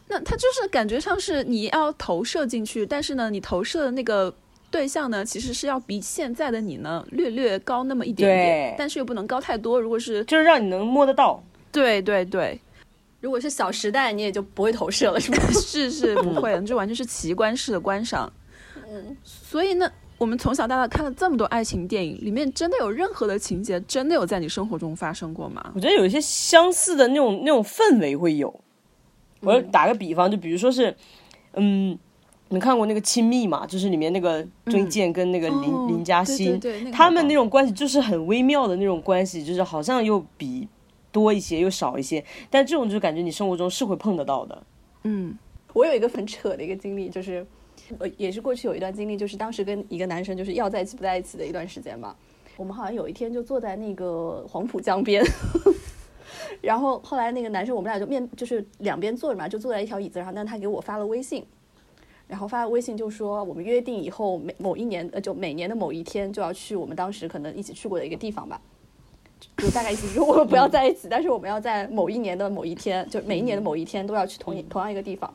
[0.09, 4.35] 那他就是感觉像是你要投射进去，但是呢，你投射的那个
[4.71, 9.79] 对象呢，其实是要比现在的你呢略略高那么一点点，但是又不能高太多。
[9.79, 11.45] 如果是就是让你能摸得到。
[11.71, 12.59] 对对对，
[13.21, 15.37] 如果是《小时代》，你也就不会投射了，是吧？
[15.53, 18.33] 是是不会的，这完全是奇观式的观赏。
[18.89, 25.73] 嗯，所以呢，我们从小到大看了这么多爱情电影，里面真的有任何的情节真的有在你生活中发生过吗？
[25.75, 28.55] 我觉得有一些相似的那种那种氛围会有。
[29.41, 30.95] 我打个比方，就比如说是，
[31.55, 31.99] 嗯，
[32.51, 33.67] 你看过那个《亲密》嘛？
[33.67, 40.69] 就是里面那个钟意健跟那个林、哦林嘉欣，对对对那个他们那种关系就是很微妙的那种关系，就是好像又比
[41.11, 44.63] 多一些又少一些，但这种就感觉你生活中是会碰得到的。
[45.05, 45.39] 嗯
[45.73, 47.47] 我有一个很扯的一个经历，就是
[47.99, 52.15] 我也是过去有一段经历，就是当时跟一个男生就是要在一起不在一起的一段时间嘛。
[52.57, 55.25] 我们好像有一天就坐在那个黄浦江边，
[56.61, 61.45] 然后后来那个男生我们俩就面就是两边坐着嘛，就坐在一条椅子上，但他给我发了微信。
[62.29, 68.61] 然后发微信就说我们约定以后每某一年呃就每年的某一天就要去我们当时可能一起去过的一个地方吧，
[69.57, 75.33] 就大概意思是说我们不要在一起，但是我们要在某一年的某一天，就每一年的某一天都要去同一同样一个地方。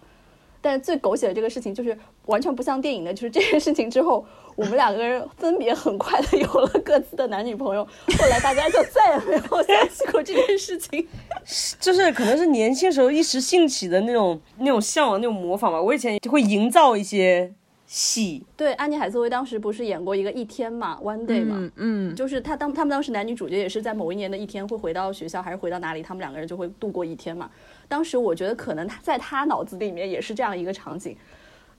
[0.65, 4.25] 但是最狗血的这个事情就是完全不像电影的，就是这件事情之后，
[4.55, 11.07] 我们两个人分别很快的有了各自的男女朋友，后来大家就再也没有联系过这件事情。
[11.79, 15.79] 就是可能是年轻时候一时兴起的那种那种向往那种模仿吧。
[15.79, 17.53] 我以前就会营造一些
[17.85, 27.51] 戏，对，安妮海瑟薇当时不是演过一个一天嘛，One Day 嘛，嗯嗯，就是他当他们当时男女主角也是在某一年的一天会回到学校，还是回到哪里，他们两个人就会度过一天嘛。
[27.87, 31.15] 当时我觉得可能他在他脑子里面也是这样一个场景，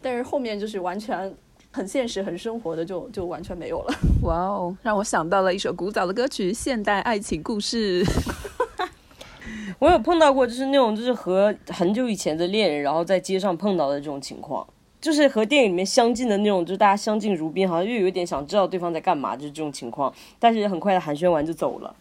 [0.00, 1.34] 但是后面就是完全
[1.72, 3.94] 很现实、很生活的就就完全没有了。
[4.22, 8.04] 哇哦，让我想到了一首古早的歌曲《现代爱情故事》。
[9.78, 14.66] 我有碰到过，就是那种就是和很久以前的恋人，然后在街上碰到的这种情况，
[15.00, 21.94] 就是和电影里面相近的那种，就是大家相敬如宾，好像又有一点想知道对方在干嘛，就是这种情况，但是很快的寒暄完就走了。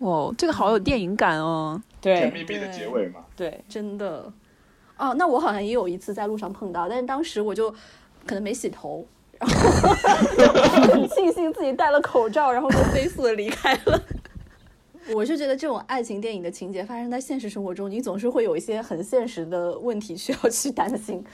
[0.00, 1.80] 哇，这个好有电影感哦。
[2.00, 3.20] 对甜蜜蜜的结尾嘛。
[3.36, 4.30] 对，真的。
[4.96, 7.70] 哦，那我好像也有一次在路上碰到，但是当时我就
[8.26, 9.06] 可能没洗头，
[9.38, 14.02] 然后很 庆幸自己戴了口罩，然后就飞速的离开了。
[15.14, 21.24] 我是觉得这种爱情电影的情节发生在现实生活中，你总是会有一些很现实的问题需要去担心。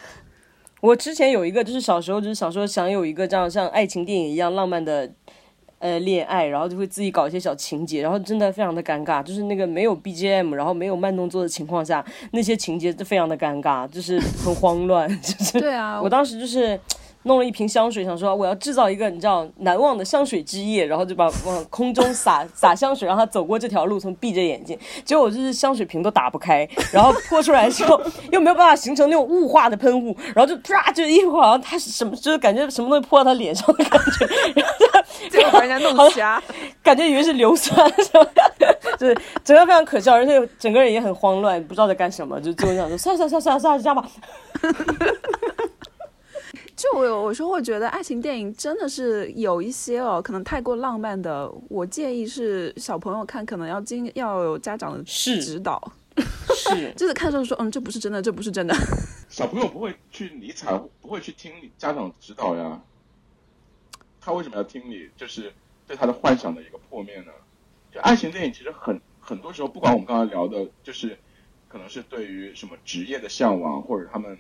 [0.81, 5.13] 我之前有一个，就是小时候，就是小时候想有一个这样像爱情电影一样浪漫的
[5.79, 16.79] 呃恋爱，然后就会自己搞一些小情节，然后真的非常的尴尬，就是那个没有 BGM，然后没有慢动作的情况下，那些情节就非常的尴尬，就是很慌乱，就是对啊，我当时就是
[17.27, 24.79] 弄了一瓶香水，想说我要制造一个你知道难忘的香水之夜，然后就把往空中撒撒香水，让他走过这条路，从闭着眼睛。
[25.05, 36.43] 结果就是香水瓶都打不开，然后泼出来之后又没有办法形成那种雾化的喷雾，然后就啪就一会儿好像他什么，就是感觉什么东西泼到他脸上的感觉，然后结果把人家弄瞎。
[36.83, 38.25] 感觉以为是硫酸什么，
[38.97, 44.09] 就是整个非常可笑，而且整个人也很慌乱，不知道在干什么，就最后想说算了算了算了算了，就这样吧。
[46.77, 55.93] 就我有时候会觉得爱情电影真的是有一些哦，可能太过浪漫的，我建议是小朋友看，可能要经要有家长的指导。
[56.55, 58.75] 是 就是看的时候说，嗯，这不是真的，这不是真的。
[59.29, 62.81] 小朋友不会去理睬，不会去听你家长指导呀。
[64.21, 65.09] 他为什么要听你？
[65.17, 65.53] 就是
[65.87, 67.33] 对他的幻想的一个破灭呢？
[67.93, 71.17] 就爱情电影其实很很多时候，不管我们刚才聊的，就是
[71.69, 74.37] 可能是对于什么职业的向往，或者他们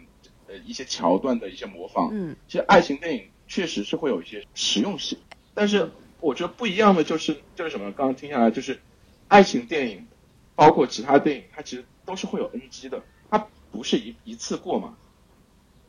[0.48, 2.08] 呃一些桥段的一些模仿。
[2.12, 5.18] 嗯，其实爱情电影确实是会有一些实用性，
[5.54, 7.92] 但是我觉得不一样的就是就是什么？
[7.92, 8.80] 刚刚听下来就是
[9.28, 10.06] 爱情电影，
[10.54, 14.96] 包括其他电影，它其实都是会有 NG 的，它不是一一次过嘛。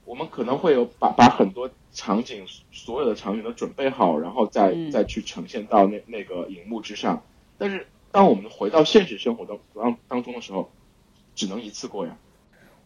[0.06, 7.24] 我们可能会有把把很多场景，所有的场景都准备好，然后再、嗯再去呈现到那那个荧幕之上。
[7.58, 10.72] 但是当我们回到现实生活当当当中的时候，
[11.36, 12.18] 只能一次过呀。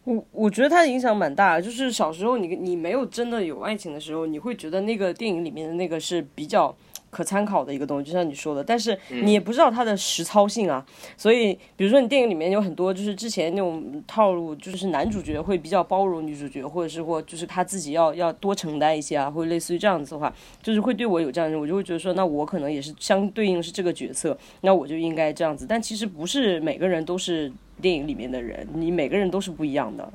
[0.04, 6.74] 我我觉得它影响蛮大，就是小时候你你没有真的有爱情的时候，你会觉得那个电影里面的那个是比较
[7.12, 10.84] 可参考的一个东西，就像你说的，但是你也不知道它的实操性啊。
[11.14, 25.66] 所以，比如说你电影里面有很多就是之前那种套路，就是男主角会比较包容女主角，或者是或就是他自己要要多承担一些啊，或者类似于这样子的话，就是会对我有这样的，我就会觉得说，那我可能也是相对应是这个角色，那我就应该这样子。
[25.68, 30.12] 但其实不是每个人都是电影里面的人，你每个人都是不一样的。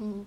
[0.00, 0.26] 嗯，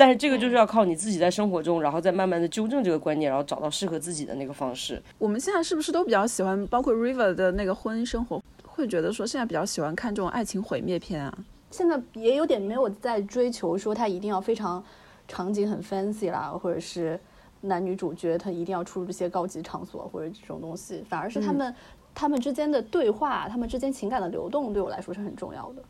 [0.00, 5.02] 但是这个就是要靠你自己在生活中，然后再慢慢的纠正这个观念，然后找到适合自己的那个方式。
[5.18, 11.38] 我们现在是不是都比较喜欢，包括 River 的那个婚姻生活，会觉得说现在比较喜欢看这种爱情毁灭片啊？
[11.70, 14.82] 现在也有点没有在追求说他一定要非常
[15.28, 17.20] 场景很 fancy 啦，或者是
[17.60, 21.74] 男女主角他一定要出入一些高级场所或者这种东西，反而是他们、
[22.14, 25.82] 他们之间的对话，他们之间情感的流动，对我来说是很重要的。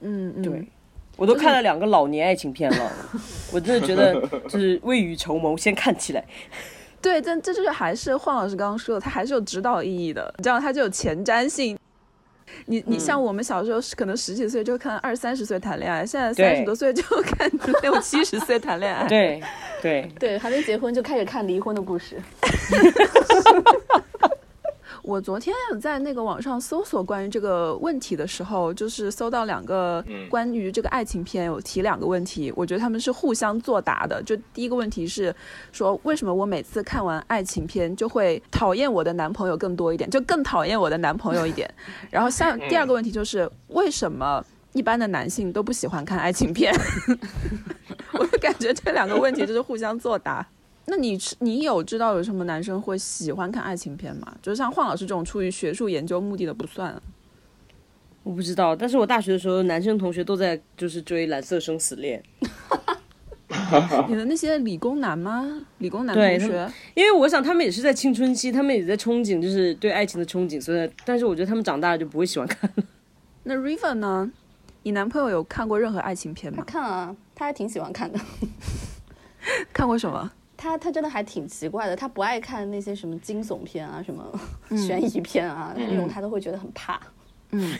[0.00, 0.68] 嗯嗯，对，
[1.16, 2.92] 我都看了两个老年爱情片了，
[3.52, 4.14] 我真的觉得
[4.48, 6.24] 就是未雨绸缪，先看起来。
[7.00, 11.78] 对，但这就是还是黄老师刚刚说的，它还是有指导意义的，这样它就有前瞻性。
[12.66, 17.50] 你你像我们小时候是可能十几岁就看二三十岁谈恋爱，现在三十多岁就看
[17.82, 19.08] 六七十岁谈恋爱。
[19.08, 19.42] 对
[19.80, 22.20] 对， 对，还没结婚就开始看离婚的故事。
[25.02, 34.22] 我昨天有在那个网上搜索关于这个问题的时候，就是搜到两个嗯关于这个爱情片有提两个问题，我觉得他们是互相作答的。
[34.22, 35.34] 就第一个问题是
[35.72, 41.68] 说，为什么我每次看完爱情片就会讨厌我的男朋友更多一点，就更讨厌我的男朋友一点。
[42.08, 46.72] 然后下第二个问题就是为什么一般的男性都不喜欢看爱情片？
[48.14, 50.46] 我就感觉这两个问题就是互相作答。
[50.86, 54.34] 那你是你有知道有什么男生会喜欢看爱情片吗？
[54.42, 57.00] 就是像黄老师这种出于学术研究目的的不算。
[58.24, 62.22] 我不知道，但是我大学的时候，男生同学都在就是追《蓝色生死恋》
[64.08, 65.60] 你的那些理工男吗？
[65.78, 72.84] 理工男同学，因为我想他们也是在青春期，他们也在憧憬，就是对爱情的憧憬，所以，但是我觉得他们长大了就不会喜欢看了。
[73.44, 74.30] 那 River 呢？
[74.84, 76.64] 你男朋友有看过任何爱情片他吗？
[76.66, 78.18] 看啊，他还挺喜欢看的。
[79.72, 80.30] 看过什么？
[80.62, 84.24] 他他真的还挺奇怪的，他不爱看那些什么惊悚片啊、什么
[84.78, 87.00] 悬疑片啊、那种，他都会觉得很怕。
[87.50, 87.76] 嗯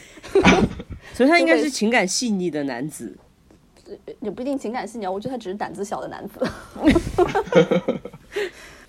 [1.15, 3.17] 所以他应该是情感细腻的男子。
[4.19, 6.45] 也不一定情感细腻啊，我觉得他只是胆子小的男子。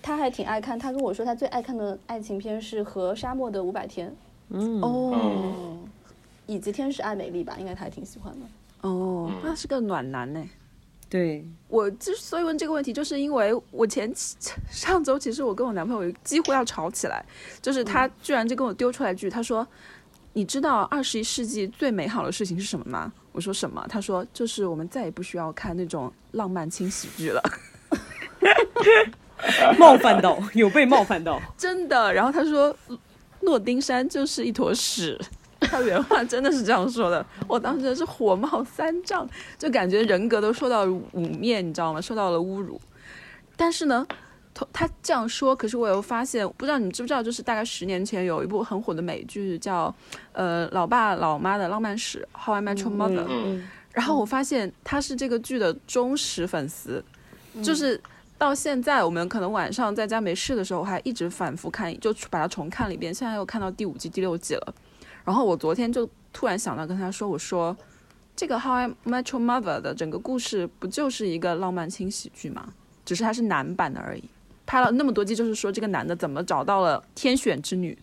[0.01, 4.09] 他还挺爱看，他跟我说他最爱看的爱情片是《和沙漠的五百天》
[4.49, 5.87] 嗯，哦嗯，
[6.47, 8.45] 以及《天使爱美丽》吧，应该他还挺喜欢的。
[8.89, 10.43] 哦，那是个暖男呢。
[11.15, 14.35] 对，我之所以问这个问题，就是因为我前期
[14.69, 17.23] 上周其实我跟我男朋友几乎要吵起来，
[17.61, 19.65] 就是他居然就跟我丢出来一句，他说
[20.33, 27.41] ：“你知道二十一世纪最美好的事情是什么吗？”我说：“什么？”他说：“就是我们再也不需要看那种浪漫轻喜剧了。
[29.79, 32.13] 冒犯到，有被冒犯到。”真的。
[32.13, 32.75] 然后他说
[33.39, 35.17] ：“诺丁山就是一坨屎。”
[35.67, 41.99] 他原话真的是这样说的，我当时是火冒三丈，就感觉人格都受到了污蔑，你知道吗？
[41.99, 42.79] 受到了侮辱。
[43.57, 44.05] 但是呢，
[44.53, 49.93] 他他这样说，可是我又发现，不知道你知不知道，就是大概十年前有一部很火的美剧叫
[50.33, 57.03] 呃《老爸老妈的浪漫史》（How I Met Your Mother），、嗯，然后我发现他是这个剧的忠实粉丝，
[57.63, 57.99] 就是
[58.37, 63.13] 到现在我们可能晚上在家没事的时候，还一直反复看，就把它重看了一遍。
[63.13, 64.73] 现在又看到第五季、第六季了。
[65.25, 67.75] 然后我昨天就突然想到跟他说，我说
[68.35, 72.73] 这个《How I Met Your Mother》的整个故事不就是一个浪漫轻喜剧吗？
[73.03, 74.23] 只是它是男版的而已。
[74.65, 77.97] 拍了那么多季，就是说这个男的怎么找到了天选之女，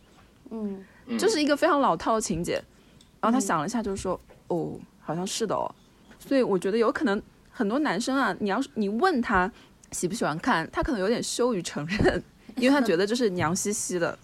[0.50, 0.84] 嗯，
[1.18, 2.62] 就是一个非常老套的情节。
[3.20, 5.72] 然后他想了一下，就是说，哦，好像是的哦。
[6.20, 9.50] 所以我觉得有可能很多男生啊，你要是你问他
[9.90, 12.22] 喜不喜欢看，他可能有点羞于承认，
[12.56, 14.16] 因为他觉得这是娘兮兮的。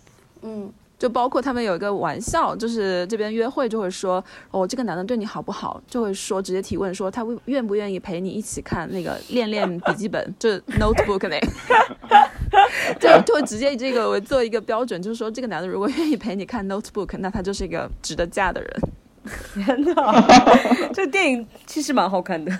[0.42, 11.38] 嗯，就包括他们有一个玩笑，就是这边约会就会说，哦，这个男的对你好不好，就会说直接提问说他愿不愿意陪你一起看那个恋恋笔记本，就是 notebook 那，
[12.98, 18.80] 就就会直接以这个为做一个标准，就是说这个男的如果愿意陪你看 notebook，那他就是一个值得嫁的人。
[19.54, 20.24] 天哪，
[20.92, 22.50] 这电影其实蛮好看的。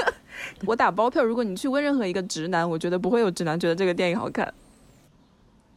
[0.64, 4.52] 我打包票，如果你去问任何一个直男，我觉得不会有直男觉得这个电影好看。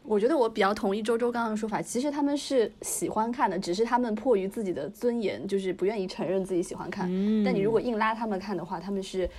[0.09, 7.05] 我觉得我比较同意周周刚刚的说法，其实他们是喜欢看的，只是他们迫于自己的尊严，就是不愿意承认自己喜欢看。
[7.45, 9.29] 但你如果硬拉他们看的话，他们是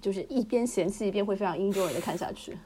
[0.00, 2.56] 就是一边嫌弃一边会非常 enjoy 的看下去。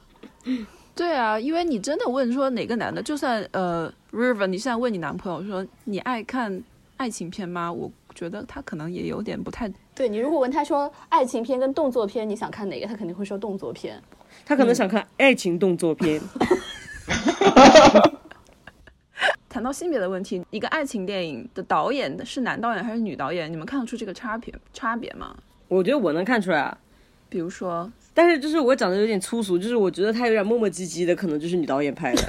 [0.94, 6.62] 对啊，因为你真的问说哪个男的，就算呃 River，你现在问你男朋友说你爱看
[6.98, 7.72] 爱情片吗？
[7.72, 9.72] 我觉得他可能也有点不太。
[9.94, 13.98] 对你如果问他说爱情片跟动作片你想看哪个，他肯定会说动作片。
[14.44, 16.20] 他可能想看爱情动作片。
[19.48, 23.50] 谈到性别的问题，一个爱情电影的导演是男导演还是女导演？
[23.52, 25.36] 你们看得出这个差别差别吗？
[25.68, 26.76] 我觉得我能看出来啊。
[27.28, 32.22] 比如说，但是就是我讲的有点粗俗，就是我觉得他有点磨磨唧唧的，可能就是女导演拍的。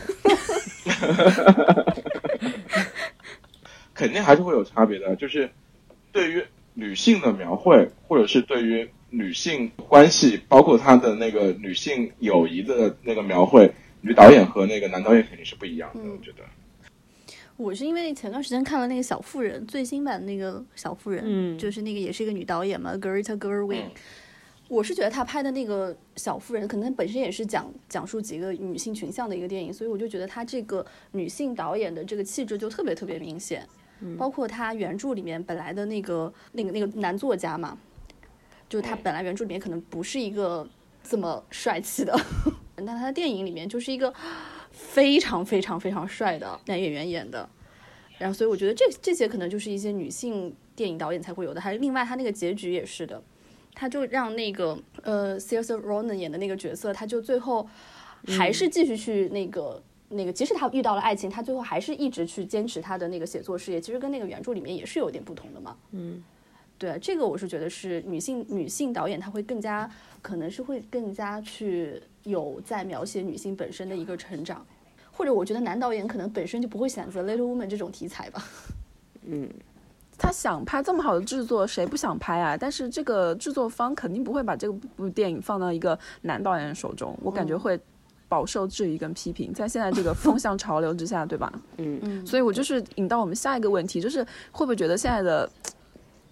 [3.93, 5.49] 肯定还是会有差别的，就是
[6.11, 13.71] 对于女性的描绘，或者是对于女性关系，包括她的那个女性友谊的那个描绘。
[14.05, 16.43] 女导演和那个男导演肯定是不一样的，我觉得。
[17.57, 23.85] 我是因为前段时间看了那个小妇人最新版的那个小妇人，嗯，就是那个也是一个女导演嘛，Greta Gerwig。
[24.67, 33.67] 我是觉得她拍的那个小妇人，可能本身也是讲讲述几个女性群像的一个电影，所以我就觉得她这个女性导演的这个气质就特别特别明显。
[34.19, 37.75] 包括她原著里面本来的那个那个那个男作家嘛，
[38.69, 40.67] 就是他本来原著里面可能不是一个
[41.01, 42.15] 这么帅气的。
[42.77, 44.13] 那他的电影里面就是一个
[44.71, 47.49] 非常非常非常帅的男演员演的，
[48.17, 51.61] 然后所以我觉得这这些可能就是一些女性电影导演才会有的。
[51.61, 53.21] 还有另外他那个结局也是的，
[53.73, 57.67] 他就让那个呃 s a r s Ronan 演的那个角色，他就最后
[58.27, 63.79] 还是继续去那个那个，即使他遇到了爱情，他最后还是一直去坚持他的那个写作事业。
[63.79, 65.77] 其实跟那个原著里面也是有点不同的嘛。
[65.91, 66.23] 嗯，
[66.77, 69.89] 对，这个我是觉得是女性女性导演，她会更加
[70.21, 72.01] 可能是会更加去。
[72.25, 74.65] 有在描写女性本身的一个成长，
[75.11, 78.43] 或者我觉得男导演可能本身就不会选择《Little Woman》这种题材吧。
[79.27, 79.47] 嗯，
[80.17, 82.57] 他想拍这么好的制作，谁不想拍啊？
[82.57, 87.79] 但是这个制作方肯定不会把这部电影放到一个男导演手中，我感觉会
[88.27, 89.53] 饱受质疑跟批评。
[89.53, 91.53] 在现在这个风向潮流之下，对吧？
[91.77, 92.25] 嗯嗯。
[92.25, 95.47] 所以我就是引到我们下一个问题，就是会不会觉得现在的，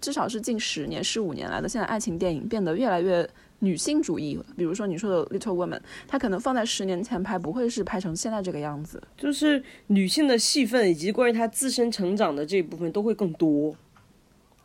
[0.04, 3.26] 至少是近十年、十五年来的现在爱情电影变得越来越。
[3.60, 9.02] 女性主义，比如说你说的《Little Women》，它可能放在十年前拍，不会是拍成现在这个样子。
[9.16, 13.74] 就是女性的戏份以及关于她自身成长的这一部分都会更多。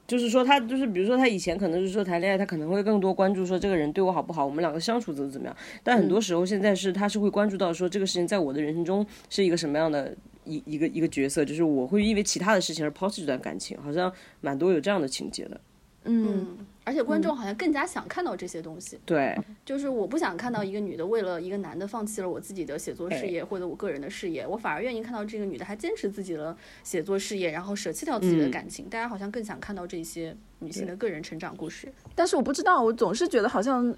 [0.06, 5.56] 就是说，她就是比如说，她以前可能是说谈恋爱，她可能会更多关注说这个人对我好不好，我们两个相处怎么怎么样。
[5.82, 10.14] 但很多时候现在是，她是会关注到说这个事情在我的人生中是一个什么样的
[10.50, 15.62] 一一个一个角色，就是我会因为其他的事情而抛弃这段感情，好像蛮多有这样的情节的。
[16.06, 16.58] 嗯。
[16.86, 18.98] 而且观众好像更加想看到这些东西。
[19.06, 28.90] 对，就是我不想看到一个女的为了一个男的放弃了我自己的写作事业或者我个人的事业，我反而愿意看到这个女的还坚持自己的写作事业，然后舍弃掉自己的感情。
[28.90, 31.94] 大家好像更想看到这些女性的个人成长故事。
[32.16, 33.96] 但是我不知道，我总是觉得好像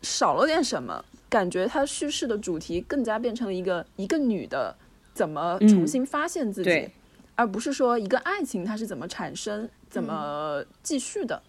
[0.00, 4.76] 少了点什么，感觉它叙事的主题更加变成了一个一个女的
[5.14, 6.88] 怎么重新发现自己，
[7.34, 11.42] 而不是说一个爱情它是怎么产生、怎么继续的。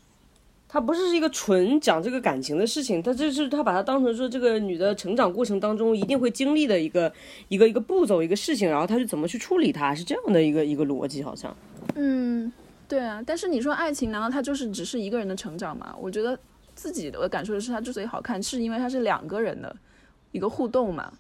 [0.67, 7.13] 它不是一个纯讲这个感情的事情，它就是他把它当成说这个女的成长过程当中一定会经历的一个
[7.47, 11.56] 一个一个步骤一个事情，然后她是怎么去处理它，是这样的一个一个逻辑，好像。
[11.93, 12.52] 嗯，
[12.88, 15.95] 对啊，但是你说爱情难道它就是只是一个人的成长吗？
[16.02, 16.36] 我觉得
[16.73, 19.76] 自己的感受是，它之所以好看，是因为它是两个人的
[20.32, 21.13] 一个互动嘛，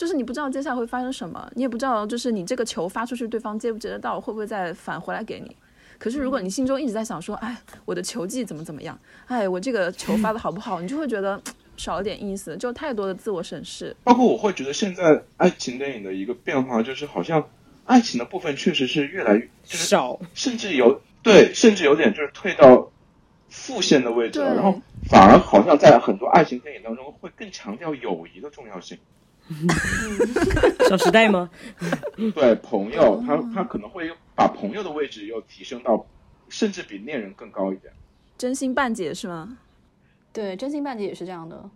[0.00, 5.54] 就是你不知道接下来会发生什么，你也不知道就是你这个球发出去，对方接不接得到，会不会再返回来给你。
[5.98, 8.98] 可是，如果你心中一直在想说，哎，我的球技怎么怎么样？
[9.26, 10.80] 哎，我这个球发的好不好？
[10.80, 11.38] 你就会觉得
[11.76, 13.94] 少了点意思，就太多的自我审视。
[14.02, 17.46] 包括我会觉得，现在爱情电影的一个变化，就是好像
[17.84, 22.90] 爱情的部分确实是越来越少，甚至有对，甚至有点就是退到
[23.50, 24.54] 副线的位置了。
[24.54, 24.80] 然后
[25.10, 28.96] 反而好像在很多爱情电影当中，会更强调友谊的重要性。
[30.88, 31.50] 小时代吗？
[32.34, 36.06] 对，朋友，他他可能会把朋友的位置又提升到，
[36.48, 37.92] 甚至比恋人更高一点。
[38.38, 39.58] 真心半解是吗？
[40.32, 41.68] 对，真心半解也是这样的。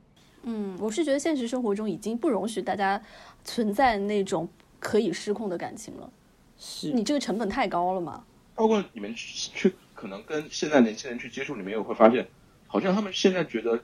[0.45, 3.01] 嗯，我是觉得现实生活中已经不容许大家
[3.45, 4.49] 存在那种
[4.79, 6.11] 可以失控的感情了。
[6.59, 8.25] 是你这个成本太高了嘛。
[8.55, 12.29] 包括你们去去可能跟现在年轻人去接触，你们也会发现，
[12.67, 13.83] 好像他们现在觉得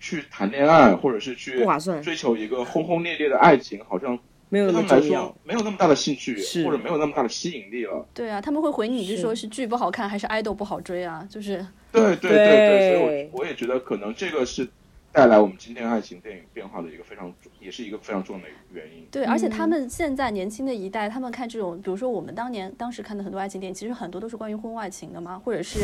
[0.00, 5.36] 去谈恋爱或者是去不划算追求一个轰轰烈烈的爱情，好像没有那对他们来么重要说。
[5.44, 6.34] 没有那么大的兴趣，
[6.64, 8.04] 或者没有那么大的吸引力了。
[8.14, 11.24] 对啊，他们会回你，就是说是是剧不好看还是爱豆不好追啊？
[11.30, 14.66] 就是对对对对所以我我也觉得可能这个是
[15.12, 19.04] 带来我们今天爱情电影变化的一个非常重，也是一个非常重要的原因。
[19.10, 25.80] 对，而且嗯他们现在年轻的一代，他们看这种，比如说我们当年当时看的很多爱情电影，其实很多都是关于婚外情的嘛，或者是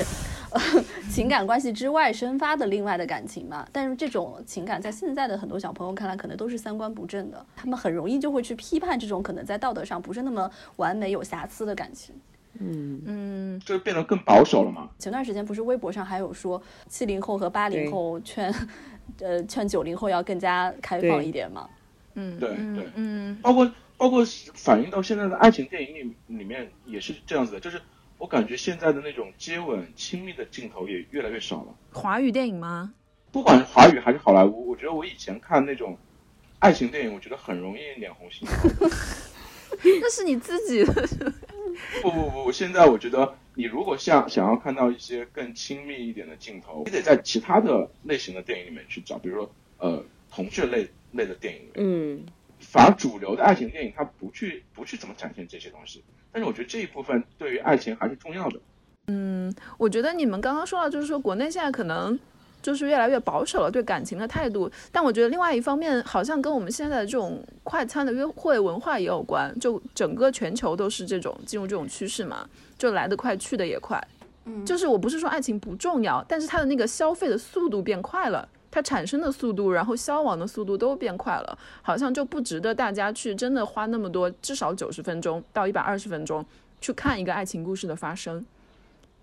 [0.50, 0.60] 呃
[1.10, 3.66] 情感关系之外生发的另外的感情嘛。
[3.72, 12.14] 但是这种情感在现在的很多小朋友看来，可能都是三观不正的，他们很容易就会去批判这种可能在道德上不是那么完美、有瑕疵的感情。
[12.58, 14.88] 嗯，嗯，就变得更保守了嘛。
[14.98, 18.50] 前段时间不是微博上还有说七零后和八零后劝，
[19.20, 21.68] 呃劝九零后要更加开放一点嘛。
[22.14, 27.80] 嗯，对嗯对嗯，包括包括反映到现在的爱情电影里里面也是这样子的，就是
[28.18, 31.74] 我感觉现在的那种接吻、亲密的镜头也越来越少了。
[31.92, 32.92] 华语电影吗？
[33.32, 35.98] 不管是华语还是好莱坞，我觉得我以前看那种
[36.59, 38.88] 爱情电影，我觉得很容易脸红心跳。
[40.00, 41.09] 那是你自己的，
[42.00, 51.72] 不不不，现在我觉得你如果像想要看到一些更亲密一点的镜头，你得在其他的类型的电影里面去找，比如说呃同志类类的电影里面。
[51.76, 52.26] 嗯，
[52.61, 58.61] 反而主流的爱情电影它不去不去怎么展现这些东西，但是我觉得这一部分对于爱情还是重要的。
[59.09, 62.18] 嗯我觉得你们刚刚说到，就是说国内现在可能
[62.66, 72.44] 就是越来越保守了对感情的态度，但我觉得另外一方面好像跟我们现在的这种快餐的约会文化也有关，就整个全球都是这种进入这种趋势嘛，
[72.76, 74.04] 就来得快去得也快。
[74.46, 78.48] 嗯就是我不是说爱情不重要，但是它的那个消费的速度变快了。
[78.68, 86.44] 它产生的速度，然后消亡的速度都变快了，好像就不值得大家去真的花那么多，至少九十分钟到一百二十分钟
[86.80, 88.44] 去看一个爱情故事的发生。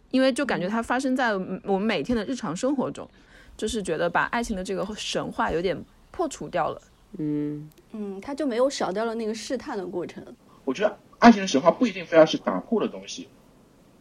[0.10, 3.08] 因为就感觉它发生在嗯我们每天的日常生活中，
[3.56, 6.82] 就是觉得把爱情的这个神话有点破除掉了。
[7.18, 10.24] 嗯，嗯，他就没有少掉了那个试探的过程。
[10.66, 13.30] 我觉得爱情的神话不一定非要是打破的东西，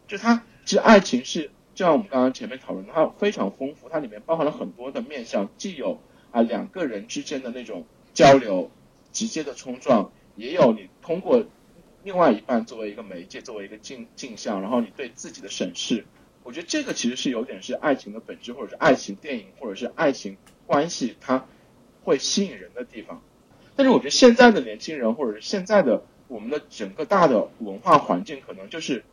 [0.07, 5.99] 就它其实爱情是，就像我们刚刚前面讨论，它非常丰富，它里面包含了很多的面向，既有
[6.31, 8.71] 啊两个人之间的那种交流、
[9.11, 11.45] 直接的冲撞，也有你通过
[12.03, 16.05] 另外一半作为一个媒介，作为一个镜镜像，然后你对自己的审视。
[16.43, 21.45] 我觉得这个其实是有点是爱情的本质，或者是爱情电影，或者是爱情关系，它
[22.03, 23.21] 会吸引人的地方。
[23.75, 29.03] 但是我觉得现在的年轻人，或者是现在的我们的整个大的文化环境，可能就是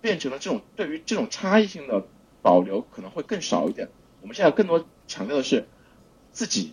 [0.00, 2.06] 变成了这种对于这种差异性的
[2.40, 3.88] 保留可能会更少一点。
[4.22, 5.66] 我们现在更多强调的是
[6.32, 6.72] 自己，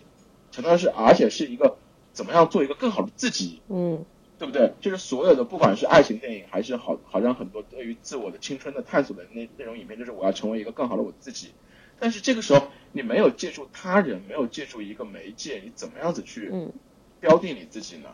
[0.50, 1.76] 强调的是而且是一个
[2.12, 4.04] 怎么样做一个更好的自己，嗯，
[4.42, 4.72] 对不对？
[4.80, 11.52] 就是所有的不管是爱情电影，还是好好像很多对于自我的青春的探索的那那种影片，就是我要成为一个更好的我自己。
[12.00, 16.72] 但是这个时候你没有借助他人，没有借助一个媒介，你怎么样子去嗯
[17.20, 18.08] 标定你自己呢？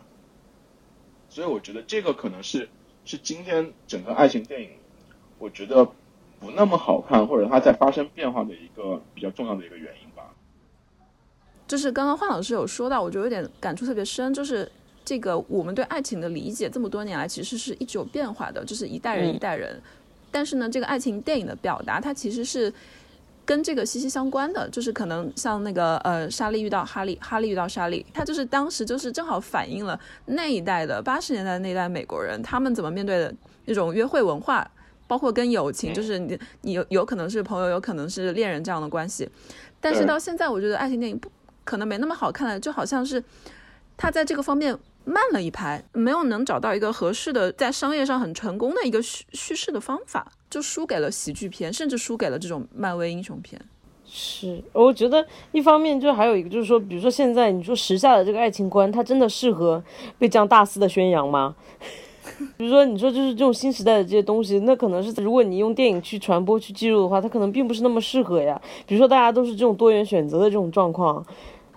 [1.31, 2.69] 所以我觉得这个可能是
[3.07, 4.69] 是今天整个爱情电影，
[5.39, 5.83] 我觉得
[6.39, 10.35] 不那么好看，或者它在发生变化的一个比较重要的一个原因吧。
[11.67, 14.71] 就是刚刚范老师有说到，我觉得有点感触特别深，就是
[15.09, 19.81] 这个我们对爱情的理解这么多年来其实是一直有变化的，就是一代人嗯一代人。
[20.31, 22.71] 但是呢，这个爱情电影的表达，它其实是
[23.47, 33.35] 跟这个息息相关的，就是可能像那个呃，莎莉遇到哈利，哈利遇到莎莉，它就是当时就是正好反映了那一代的八十年代那一代美国人他们怎么面对的
[33.65, 34.71] 那种约会文化，
[35.07, 39.27] 包括跟友情，就是你你有有可能是朋友，有可能是恋人这样的关系。
[39.81, 41.31] 但是到现在，我觉得爱情电影不
[41.65, 43.25] 可能没那么好看了，就好像是
[43.97, 44.77] 他在这个方面
[45.09, 53.59] 慢了一拍，没有能找到一个合适的在商业上很成功的一个叙叙事的方法，就输给了喜剧片，甚至输给了这种漫威英雄片。
[54.07, 59.83] 是，我觉得一方面就还有一个就是说，比如说现在你说时下的这个爱情观，它真的适合
[60.19, 61.57] 被这样大肆的宣扬吗？
[62.59, 68.61] 比如说你说就是这种新时代的这些东西，那可能是如果你用电影去传播去记录的话，它可能并不是那么适合呀。
[68.87, 71.25] 比如说大家都是这种多元选择的这种状况，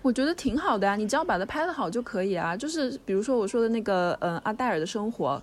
[0.02, 2.58] 我觉得挺好的呀，你只要把它拍得好就可以啊。
[2.58, 5.42] 就是比如说我说的那个，嗯、阿黛尔的生活，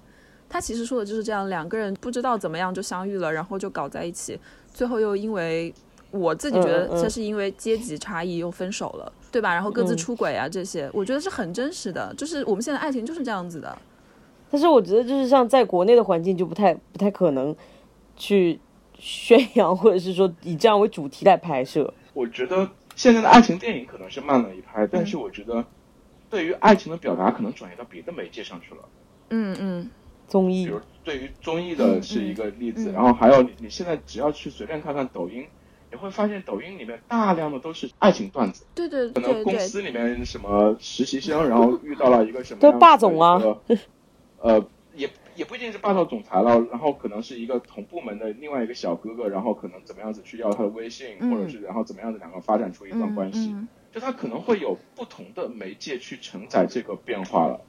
[0.48, 4.38] 他其实说的就是这样，两个人不知道怎么样就相遇了，然后就搞在一起，
[4.72, 5.72] 最后又因为
[6.10, 9.54] 我自己觉得这是因为阶级差异又分手了，对吧？
[9.54, 13.76] 然后各自嗯出轨啊这些，我觉得是很真实的，就是我们现在爱情就是这样子的。
[14.50, 17.54] 但是我觉得就是像在国内的环境就不太不太可能
[18.16, 18.58] 去
[18.98, 21.92] 宣扬，或者是说以这样为主题来拍摄。
[22.14, 22.66] 我觉得
[22.98, 25.64] 现在的爱情电影可能是慢了一拍，但是我觉得
[26.28, 28.80] 对于爱情的表达可能转移到别的媒介上去了。
[29.30, 29.90] 嗯嗯，
[30.26, 30.64] 综艺。
[30.66, 32.92] 比如对于综艺的是一个例子，嗯。
[32.92, 35.46] 嗯然后还有你你现在只要去随便看看抖音，
[35.92, 43.40] 你会发现抖音里面大量的都是爱情段子，对对可能对对，公司里面什么实习生，然后遇到了一个什么霸总啊，
[44.42, 45.08] 呃，也
[45.38, 57.64] 也不一定是霸道总裁了，然后可能是一个同部门的另外一个小哥哥，然后可能怎么样子去要他的微信，嗯或者是然后怎么样子两个发展出一段关系，嗯嗯就他可能会有不同的媒介去承载这个变化了。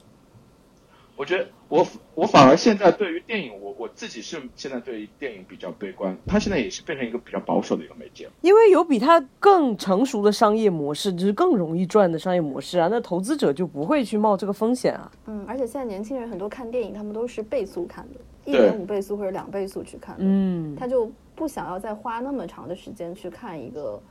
[1.19, 8.31] 我觉得我我反而现在对于电影，我我自己是现在对于电影比较悲观，它现在也是变成一个比较保守的一个媒介了。
[8.39, 15.11] 因为有比它更成熟的商业模式，就是更容易赚的商业模式啊，那投资者就不会去冒这个风险啊。
[15.25, 24.01] 嗯，而且现在年轻人很多看电影，他们都是倍速看的，一点五倍速或者两倍速去看的，嗯，他就不想要再花那么长的时间去看一个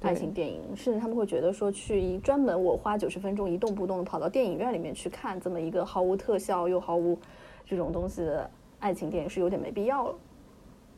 [0.00, 7.18] 爱情电影，甚至他们会觉得说去一专门我花九十分钟一动不动的跑到电影院里面去看这么一个毫无特效又毫无
[7.66, 10.14] 这种东西的爱情电影是有点没必要了。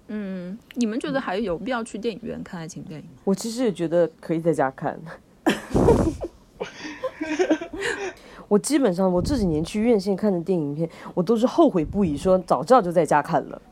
[0.08, 3.12] 嗯，你们觉得还有必要去电影院看爱情电影吗？
[3.24, 5.00] 我其实也觉得可以在家看。
[8.48, 13.62] 我基本上我这几年去院线看的电影片，我都是后悔不已，说早知道就在家看了。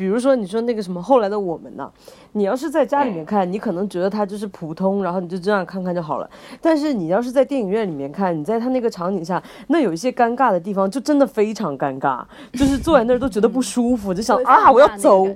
[0.00, 1.92] 比如说你说那个什么后来的我们呢、
[2.32, 6.30] 你要是在家里面看，你可能觉得它就是普通，然后你就这样看看就好了。
[6.58, 12.24] 但是你要是在电影院里面看，你在它那个场景下，那有一些尴尬的地方，就真的非常尴尬，
[12.54, 15.26] 就是坐在那儿都觉得不舒服， 就想啊我要走。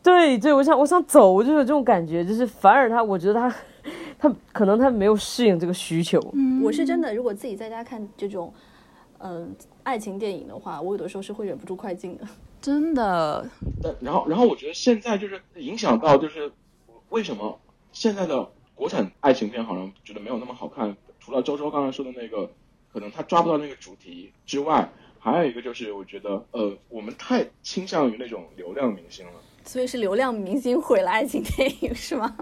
[0.00, 3.52] 对对，我想我想走，我就有这种感觉，就是反而他，我觉得他
[4.16, 6.20] 他可能他没有适应这个需求。
[6.62, 8.52] 我是真的，如果自己在家看这种，
[9.18, 12.24] 嗯、爱情电影的话，我有的时候是会忍不住快进的。
[12.60, 13.48] 真的，
[13.82, 16.50] 但然后然后我觉得现在就是影响到就是
[17.08, 17.60] 为什么
[17.92, 22.50] 现在的国产爱情片好像觉得没有那么好看，除了周周刚才说的那个，
[22.92, 29.32] 可能他抓不到那个主题之外，还有一个就是我觉得呃我们太倾向于那种流量明星了。
[29.64, 32.36] 所以是流量明星毁了爱情电影是吗？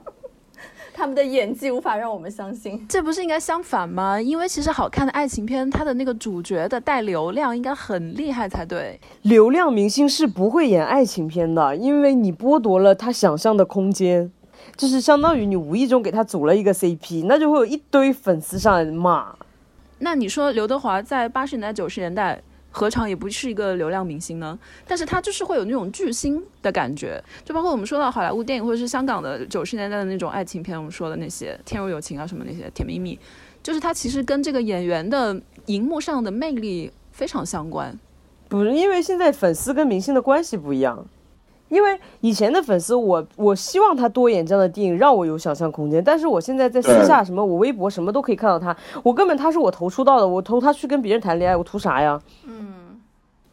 [0.97, 2.83] 他们的演技无法让我们相信。
[2.89, 4.19] 这不是应该相反吗？
[4.19, 8.99] 因为其实好看的爱情片，它的那个主角的带流量应该很厉害才对。
[9.21, 14.33] 流量明星是不会演爱情片的，因为你剥夺了他想象的空间，
[14.75, 19.35] 就是相当于你无意中给他组了一个 CP，那就会有一堆粉丝上来骂。
[19.99, 22.43] 那你说刘德华在八十年代、九十年代
[22.77, 24.59] 何尝也不是一个流量明星呢？
[24.87, 33.19] 但是他就是会有那种巨星的感觉，就包括我们说到好莱坞电影或者是香港的九十年代的那种爱情片，我们说的那些《天若有情》啊什么那些甜蜜蜜，
[33.63, 37.99] 就是他其实跟这个演员的荧幕上的魅力非常相关。
[38.51, 41.07] 不是因为现在粉丝跟明星的关系不一样，
[41.69, 46.03] 因为以前的粉丝我我希望他多演这样的电影，让我有想象空间。
[46.03, 52.21] 但是我现在在私下什么，我微博什么都可以看到他，我根本他是我投出道的，我投他去跟别人谈恋爱，我图啥呀？
[52.45, 53.01] 嗯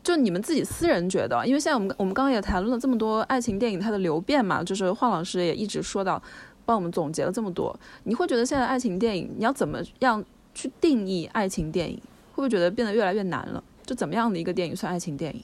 [0.03, 6.22] 就你们自己私人觉得，因为现在我们我们刚刚也谈论了这么多爱情电影它的流变嘛，就是华老师也一直说到，
[6.66, 10.22] 帮我们总结了这么多，你会觉得现在爱情电影你要怎么样
[10.53, 11.95] 去定义爱情电影？
[12.34, 13.64] 会不会觉得变得越来越难了？
[13.86, 15.41] 就怎么样的一个电影算爱情电影？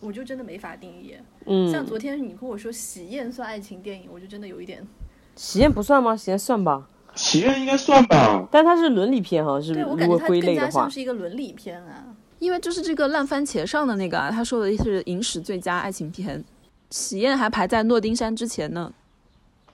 [0.00, 1.14] 我就真的没法定义。
[1.46, 4.86] 嗯，像昨天你跟我说《喜宴》算爱情电影，我就真的有一点。
[5.34, 6.16] 喜宴不算吗？
[6.16, 10.90] 喜宴算吧，喜宴应该算吧，但它是伦理片，好像是对我如果感觉它更归类的话加像。
[10.90, 12.14] 是一个伦理片啊。
[12.38, 16.38] 因为就是这个烂番茄上的那个啊，他说的是影史最佳爱情片，
[16.90, 18.92] 《喜宴》还排在《诺丁山》之前呢。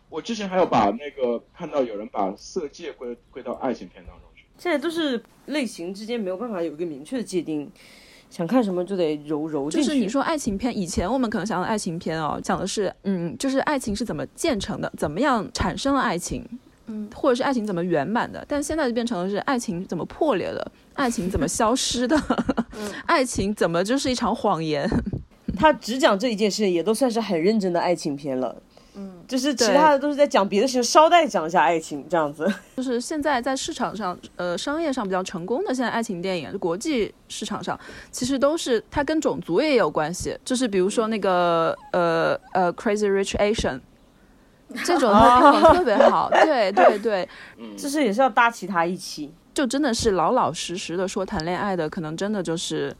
[0.08, 4.44] 我之前还有把那个看到有人把《色戒》归归到爱情片当中去。
[4.56, 7.70] 现在都是类型之间没有办法有一个明确的界定，
[8.34, 9.86] 想看什么就得揉揉进去。
[9.86, 16.44] 就是你说爱情片，以前我们可能想到爱情片哦，讲的是嗯，就是爱情是怎么建成的，怎么样产生了爱情，
[16.86, 18.44] 嗯，或者是爱情怎么圆满的。
[18.48, 22.20] 但现在就变成了是爱情怎么破裂的，爱情怎么消失的，
[23.06, 24.90] 爱情怎么就是一场谎言。
[25.56, 28.60] 他只讲这一件事，也都算是很认真的爱情片了。
[28.96, 32.46] 嗯，就是其他的都是在讲别的事情，捎带讲一下爱情这样子。
[32.76, 37.78] 就是现在在市场上，呃，商业上比较成功的现在爱情电影，国际市场上
[38.10, 43.80] 其实都是它跟种族也有关系，就是比如说那个呃呃《Crazy Rich Asian
[44.82, 47.28] 》。这种它票房特别好，对对对，
[47.76, 49.32] 就是也是要搭其他一起。
[49.52, 52.92] 就真的是老老实实的说谈恋爱的，可能真的就是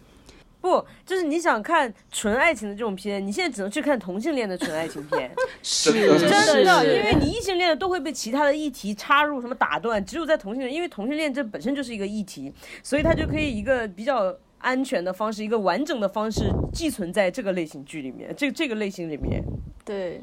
[0.64, 5.30] 不，就是你想看纯爱情的这种片，你现在只能去看同性恋的纯爱情片，
[5.62, 12.50] 是真的是的，因为你异性恋的都会被其他的议题插入，什么打断，只有在同性恋，因为同性恋这本身就是一个议题，
[12.82, 19.44] 所以它就可以一个比较安全的方式，一个完整的方式寄存在这个类型剧里面，这这个类型里面。
[19.84, 20.22] 对，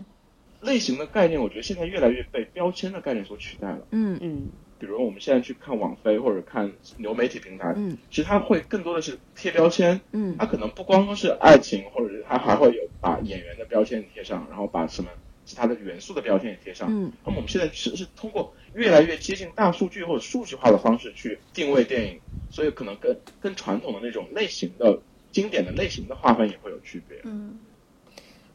[0.62, 3.88] 类型的概念，我觉得现在越来越被标签的概念所取代了。
[3.92, 4.48] 嗯，嗯，
[4.82, 15.10] 比如我们现在去看网飞或者看流媒体平台，嗯，其实它会更多的是贴标签，嗯它可能不光光是爱情，或者是它还会有把演员的标签贴上，然后把什么
[15.46, 16.88] 其他的元素的标签也贴上。
[16.90, 22.20] 嗯，那么我们现在其实是通过越来越接近大数据或者数据化的方式去定位电影，
[22.50, 25.00] 所以可能跟跟传统的那种类型的
[25.32, 27.20] 经典的类型的划分也会有区别。
[27.24, 27.60] 嗯，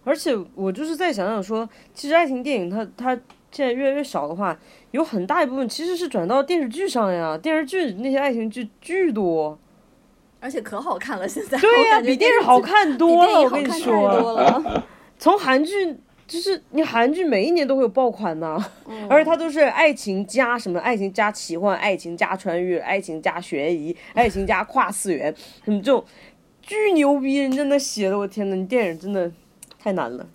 [0.02, 3.20] 而且我就是在想想说，其实爱情电影它它
[3.56, 4.54] 现在越来越少的话，
[4.90, 7.38] 有很大一部分其实是转到电视剧上呀。
[7.38, 9.58] 电视剧那些爱情剧巨多，
[10.40, 13.40] 而且可好看了，现在对呀、比电视好看多了。
[13.40, 14.62] 我跟你说，
[15.18, 15.96] 从韩剧
[16.26, 25.34] 就是你韩剧每一年都会有爆款呐、嗯而且它都是爱情加什么爱情加奇幻、爱情加穿越、爱情加悬疑、爱情加跨次元，
[25.64, 26.04] 什么这种
[26.60, 29.32] 巨牛逼，人真的写的，我天呐，你电影真的
[29.78, 30.26] 太难了。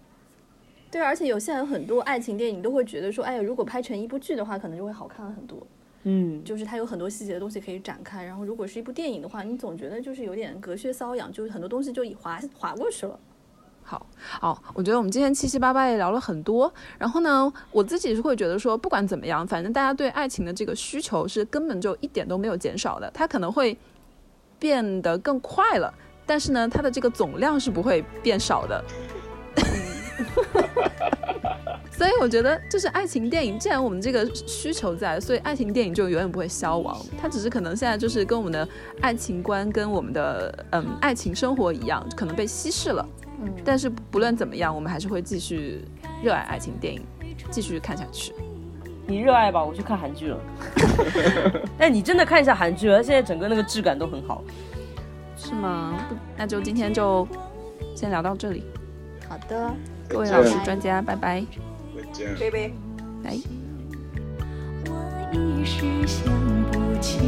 [0.92, 5.66] 对，而且有现在有很多爱情电影都会觉得说，哎呀，如果拍成一部剧的话，可能就会好看很多。
[6.04, 13.18] 嗯，就是它有很多细节的东西可以展开，然后如果是一部电影的话，你总觉得就是有点隔靴搔痒，就是很多东西就已划划过去了。
[13.84, 16.72] 好，好，我觉得我们今天七七八八也聊了很多。
[16.98, 23.78] 然后呢，我自己是会觉得说，不管怎么样，反正大家对爱情的这个需求是根本就一点都没有减少的，它可能会
[24.60, 25.94] 变得更快了，
[26.26, 28.84] 但是呢，它的这个总量是不会变少的。
[32.02, 36.98] 所以我觉得，就是爱情电影，既然我们这个需求在，所以爱情电影就永远不会消亡。
[37.22, 38.68] 它只是可能现在就是跟我们的
[39.02, 43.08] 爱情观、跟我们的嗯爱情生活一样，可能被稀释了。
[43.44, 45.86] 嗯，但是不论怎么样，我们还是会继续
[46.24, 47.04] 热爱爱情电影，
[47.52, 48.34] 继续看下去。
[49.06, 50.40] 你热爱吧，我去看韩剧了。
[51.78, 54.44] 但你真的看一下韩剧了，它现在整个那个质感都很好。
[55.38, 56.04] 是吗？
[56.36, 57.28] 那就今天就
[57.96, 58.64] 先聊到这里。
[59.30, 59.72] 好的，
[60.10, 61.42] 各位老师专家，拜拜。
[61.42, 61.71] 再
[62.12, 62.52] 今生
[63.24, 63.34] 来。
[63.34, 63.44] 世
[64.86, 66.32] 我一时想
[66.72, 67.20] 不起。